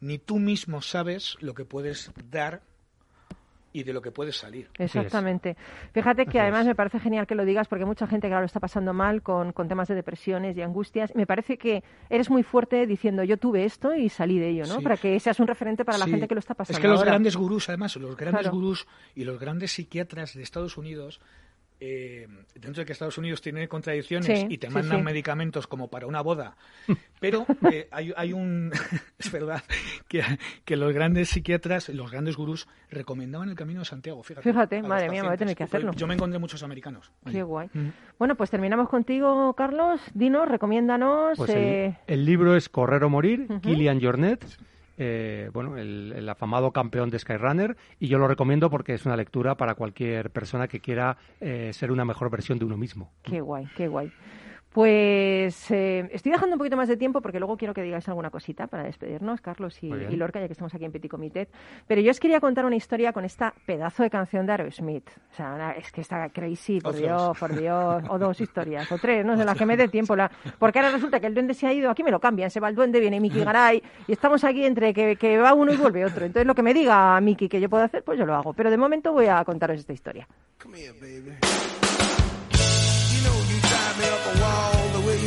[0.00, 2.62] ni tú mismo sabes lo que puedes dar
[3.78, 4.68] y de lo que puedes salir.
[4.78, 5.56] Exactamente.
[5.92, 8.60] Fíjate que además me parece genial que lo digas porque mucha gente, claro, lo está
[8.60, 11.12] pasando mal con, con temas de depresiones y angustias.
[11.14, 14.76] Me parece que eres muy fuerte diciendo yo tuve esto y salí de ello, ¿no?
[14.78, 14.82] Sí.
[14.82, 16.10] Para que seas un referente para la Sí.
[16.12, 17.10] gente que lo está pasando Es que los ahora.
[17.12, 18.56] grandes gurús, además, los grandes Claro.
[18.56, 21.20] gurús y los grandes psiquiatras de Estados Unidos,
[21.80, 25.04] eh, dentro de que Estados Unidos tiene contradicciones Sí, y te mandan sí.
[25.04, 26.56] medicamentos como para una boda,
[27.20, 28.72] pero eh, hay, hay un...
[29.18, 29.62] es verdad
[30.08, 30.22] que,
[30.64, 34.82] que los grandes psiquiatras, los grandes gurús, recomendaban el Camino de Santiago, fíjate.
[34.82, 35.92] Madre mía, me voy a tener que hacerlo.
[35.92, 37.12] Yo me encontré muchos americanos.
[37.30, 37.68] Qué guay.
[37.72, 37.88] Mm.
[38.18, 40.00] Bueno, pues terminamos contigo, Carlos.
[40.14, 41.36] Dinos, recomiéndanos.
[41.36, 43.60] Pues el, eh, el libro es Correr o morir, Ujú.
[43.60, 44.44] Kilian Jornet.
[44.96, 49.56] Eh, bueno, el, afamado campeón de Skyrunner, y yo lo recomiendo porque es una lectura
[49.56, 53.12] para cualquier persona que quiera eh, ser una mejor versión de uno mismo.
[53.22, 54.10] Qué guay, qué guay.
[54.76, 58.28] Pues eh, estoy dejando un poquito más de tiempo porque luego quiero que digáis alguna
[58.28, 61.48] cosita para despedirnos, Carlos y, y, Lorca, ya que estamos aquí en Petit Comité.
[61.86, 65.08] Pero yo os quería contar una historia con esta pedazo de canción de Aerosmith.
[65.32, 68.04] O sea, una, es que está crazy, por Dios, por Dios.
[68.10, 70.14] O dos historias, o tres, no sé, las que me dé tiempo.
[70.14, 70.30] La...
[70.58, 72.68] Porque ahora resulta que el duende se ha ido, aquí me lo cambian, se va
[72.68, 76.04] el duende, viene Miki Garay, y estamos aquí entre que, que va uno y vuelve
[76.04, 76.26] otro.
[76.26, 78.52] Entonces lo que me diga Miki que yo puedo hacer, pues yo lo hago.
[78.52, 80.28] Pero de momento voy a contaros esta historia.
[80.62, 81.85] Come here, baby.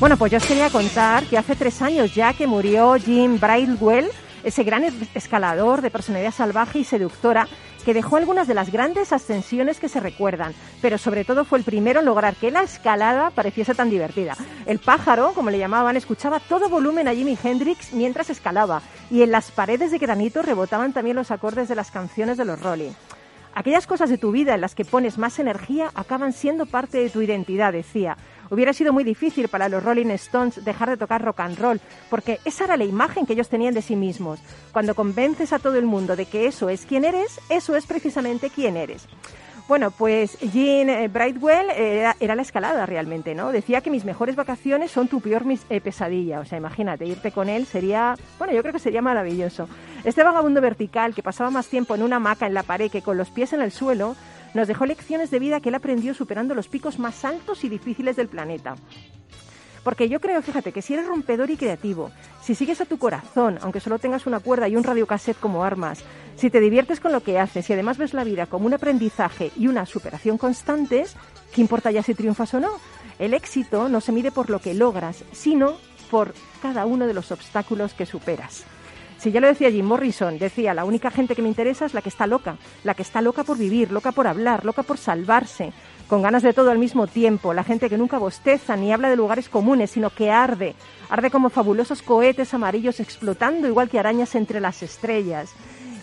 [0.00, 4.08] Bueno, pues yo os quería contar que hace tres años ya que murió Jim Bridewell,
[4.42, 4.82] ese gran
[5.14, 7.46] escalador de personalidad salvaje y seductora
[7.84, 11.64] que dejó algunas de las grandes ascensiones que se recuerdan, pero sobre todo fue el
[11.64, 14.38] primero en lograr que la escalada pareciese tan divertida.
[14.64, 18.80] El pájaro, como le llamaban, escuchaba todo volumen a Jimi Hendrix mientras escalaba
[19.10, 22.58] y en las paredes de granito rebotaban también los acordes de las canciones de los
[22.58, 22.92] Rolling.
[23.52, 27.10] Aquellas cosas de tu vida en las que pones más energía acaban siendo parte de
[27.10, 28.16] tu identidad, decía.
[28.50, 32.40] Hubiera sido muy difícil para los Rolling Stones dejar de tocar rock and roll, porque
[32.44, 34.40] esa era la imagen que ellos tenían de sí mismos.
[34.72, 38.50] Cuando convences a todo el mundo de que eso es quien eres, eso es precisamente
[38.50, 39.06] quién eres.
[39.70, 43.52] Bueno, pues Jean Brightwell era, era, la escalada realmente, ¿no?
[43.52, 46.40] Decía que mis mejores vacaciones son tu peor mis, eh, pesadilla.
[46.40, 49.68] O sea, imagínate, irte con él sería, bueno, yo creo que sería maravilloso.
[50.02, 53.16] Este vagabundo vertical que pasaba más tiempo en una hamaca en la pared que con
[53.16, 54.16] los pies en el suelo,
[54.54, 58.16] nos dejó lecciones de vida que él aprendió superando los picos más altos y difíciles
[58.16, 58.76] del planeta.
[59.82, 62.10] Porque yo creo, fíjate, que si eres rompedor y creativo,
[62.42, 66.04] si sigues a tu corazón, aunque solo tengas una cuerda y un radiocassette como armas,
[66.36, 69.50] si te diviertes con lo que haces y además ves la vida como un aprendizaje
[69.56, 71.16] y una superación constantes,
[71.54, 72.70] ¿qué importa ya si triunfas o no?
[73.18, 75.76] El éxito no se mide por lo que logras, sino
[76.10, 78.64] por cada uno de los obstáculos que superas.
[79.20, 82.00] Si ya lo decía Jim Morrison, decía, la única gente que me interesa es la
[82.00, 85.74] que está loca, la que está loca por vivir, loca por hablar, loca por salvarse,
[86.08, 89.16] con ganas de todo al mismo tiempo, la gente que nunca bosteza ni habla de
[89.16, 90.74] lugares comunes, sino que arde,
[91.10, 95.52] arde como fabulosos cohetes amarillos explotando igual que arañas entre las estrellas.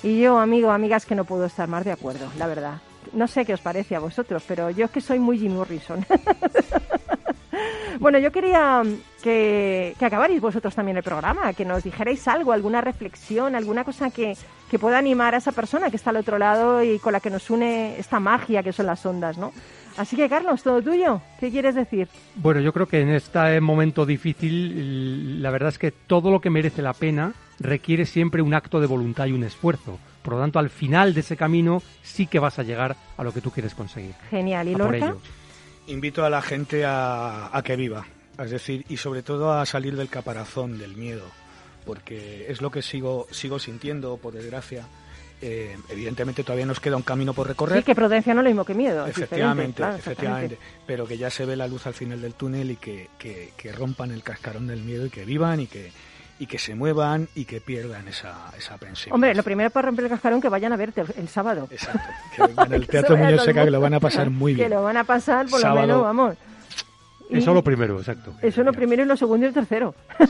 [0.03, 2.81] Y yo, amigo, amigas, que no puedo estar más de acuerdo, la verdad.
[3.13, 6.05] No sé qué os parece a vosotros, pero yo es que soy muy Jim Morrison.
[7.99, 8.83] Bueno, yo quería
[9.23, 14.11] que, que, acabarais vosotros también el programa, que nos dijerais algo, alguna reflexión, alguna cosa
[14.11, 14.37] que,
[14.69, 17.31] que, pueda animar a esa persona que está al otro lado y con la que
[17.31, 19.51] nos une esta magia que son las ondas, ¿no?
[19.97, 21.21] Así que, Carlos, todo tuyo.
[21.39, 22.07] ¿Qué quieres decir?
[22.35, 26.51] Bueno, yo creo que en este momento difícil, la verdad es que todo lo que
[26.51, 29.97] merece la pena requiere siempre un acto de voluntad y un esfuerzo.
[30.21, 33.33] Por lo tanto, al final de ese camino sí que vas a llegar a lo
[33.33, 34.13] que tú quieres conseguir.
[34.29, 34.67] Genial.
[34.67, 35.15] ¿Y Lorca?
[35.87, 38.05] Invito a la gente a, a, que viva,
[38.39, 41.25] es decir, y sobre todo a salir del caparazón, del miedo,
[41.85, 44.85] porque es lo que sigo, sigo sintiendo, por desgracia.
[45.39, 47.77] Eh, evidentemente todavía nos queda un camino por recorrer.
[47.77, 49.05] Sí, que prudencia no es lo mismo que miedo.
[49.05, 50.57] Efectivamente, claro, efectivamente.
[50.87, 53.71] Pero que ya se ve la luz al final del túnel y que, que, que
[53.71, 55.91] rompan el cascarón del miedo y que vivan y que,
[56.39, 59.13] y que se muevan y que pierdan esa, esa aprensión.
[59.13, 61.67] Hombre, lo primero para romper el cascarón que vayan a verte el sábado.
[61.71, 64.67] Exacto, que vengan al Teatro Muñoz Seca que lo van a pasar muy bien.
[64.69, 66.37] Que lo van a pasar por sábado, lo menos, vamos.
[67.29, 68.33] Eso lo primero, exacto.
[68.41, 70.25] Eso lo primero y lo segundo y lo tercero, sí.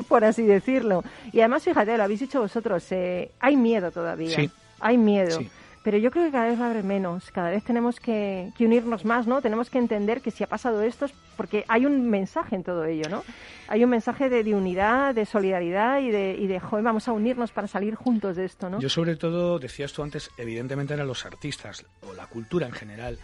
[0.08, 1.04] por así decirlo.
[1.32, 4.34] Y además, fíjate, lo habéis dicho vosotros, eh, hay miedo todavía.
[4.34, 4.50] Sí.
[4.80, 5.38] Hay miedo.
[5.38, 5.48] Sí.
[5.84, 8.64] Pero yo creo que cada vez va a haber menos, cada vez tenemos que, que,
[8.66, 9.42] unirnos más, ¿no?
[9.42, 12.84] Tenemos que entender que si ha pasado esto es porque hay un mensaje en todo
[12.84, 13.24] ello, ¿no?
[13.66, 17.12] Hay un mensaje de, de unidad, de solidaridad y de, y de, joder, vamos a
[17.12, 18.78] unirnos para salir juntos de esto, ¿no?
[18.78, 23.18] Yo sobre todo, decías tú antes, evidentemente eran los artistas o la cultura en general.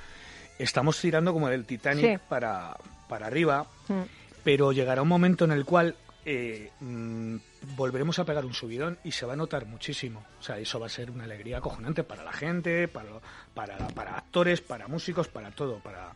[0.58, 2.18] Estamos tirando como del Titanic Sí.
[2.28, 2.76] para,
[3.08, 4.02] para arriba, Mm.
[4.42, 5.94] pero llegará un momento en el cual
[6.24, 7.36] eh, mm,
[7.76, 10.24] volveremos a pegar un subidón y se va a notar muchísimo.
[10.38, 13.10] O sea, eso va a ser una alegría acojonante para la gente, para,
[13.54, 16.12] para, para actores, para músicos, para todo, para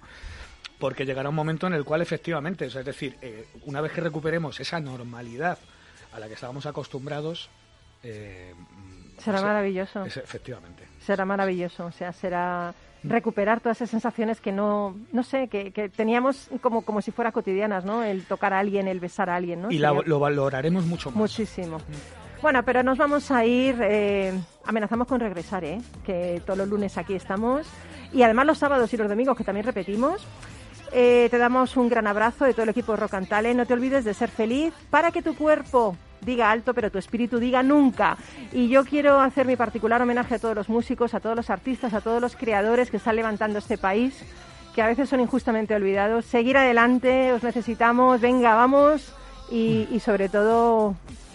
[0.79, 3.93] porque llegará un momento en el cual efectivamente, o sea, es decir, eh, una vez
[3.93, 5.57] que recuperemos esa normalidad
[6.13, 7.49] a la que estábamos acostumbrados,
[8.03, 8.53] eh,
[9.19, 10.05] será es- maravilloso.
[10.05, 10.89] es- efectivamente.
[11.01, 12.75] Será maravilloso, o sea, será
[13.05, 17.33] recuperar todas esas sensaciones que no, no sé, que, que teníamos como, como si fuera
[17.33, 18.03] cotidianas, ¿no?
[18.05, 19.71] El tocar a alguien, el besar a alguien, ¿no?
[19.71, 21.17] Y la- lo valoraremos mucho más.
[21.17, 21.79] Muchísimo.
[22.41, 24.33] Bueno, pero nos vamos a ir, eh,
[24.65, 25.79] amenazamos con regresar, ¿eh?
[26.05, 27.67] Que todos los lunes aquí estamos.
[28.13, 30.27] Y además los sábados y los domingos, que también repetimos.
[30.93, 32.95] Eh, te damos un gran abrazo de todo el equipo
[33.29, 33.57] Talent.
[33.57, 37.39] No te olvides de ser feliz para que tu cuerpo diga alto, pero tu espíritu
[37.39, 38.16] diga nunca.
[38.53, 41.95] Y yo quiero hacer mi particular homenaje a todos los músicos, a todos los artistas,
[41.95, 44.14] a todos los creadores que están levantando este país,
[44.75, 46.25] que a veces son injustamente olvidados.
[46.25, 49.12] Seguir adelante, os necesitamos, venga, vamos.
[49.51, 50.95] Y, y sobre todo,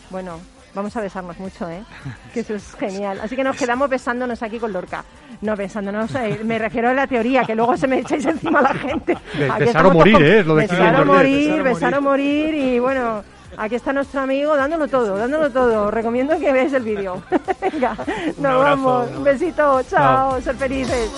[0.09, 0.39] bueno,
[0.73, 1.83] vamos a besarnos mucho, ¿eh?
[2.33, 3.19] Que eso es genial.
[3.21, 5.03] Así que nos quedamos besándonos aquí con Lorca.
[5.41, 8.63] No, besándonos, eh, me refiero a la teoría, que luego se me echáis encima a
[8.63, 9.15] la gente.
[9.37, 10.43] Be- besar o morir, ¿eh?
[10.43, 12.45] Lo de besar o morir, Besar o besar o morir.
[12.47, 13.23] morir y bueno,
[13.55, 15.91] aquí está nuestro amigo dándolo todo, dándolo todo.
[15.91, 17.21] Recomiendo que veáis el vídeo.
[17.61, 17.95] Venga,
[18.37, 19.09] nos vamos.
[19.11, 20.41] un Un besito, chao, Chao.
[20.41, 21.09] ser felices.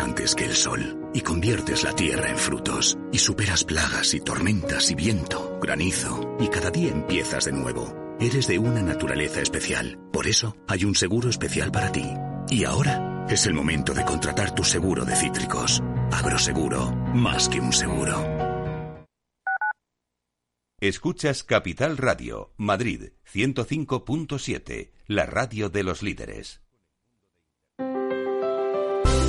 [0.00, 4.90] Antes que el sol y conviertes la tierra en frutos y superas plagas y tormentas
[4.90, 7.94] y viento, granizo y cada día empiezas de nuevo.
[8.20, 12.04] Eres de una naturaleza especial, por eso hay un seguro especial para ti.
[12.50, 15.82] Y ahora es el momento de contratar tu seguro de cítricos.
[16.12, 18.16] Agroseguro, más que un seguro.
[20.80, 26.65] Escuchas Capital Radio, Madrid 105.7, la radio de los líderes.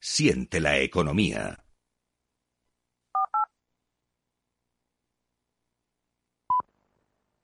[0.00, 1.62] Siente la economía.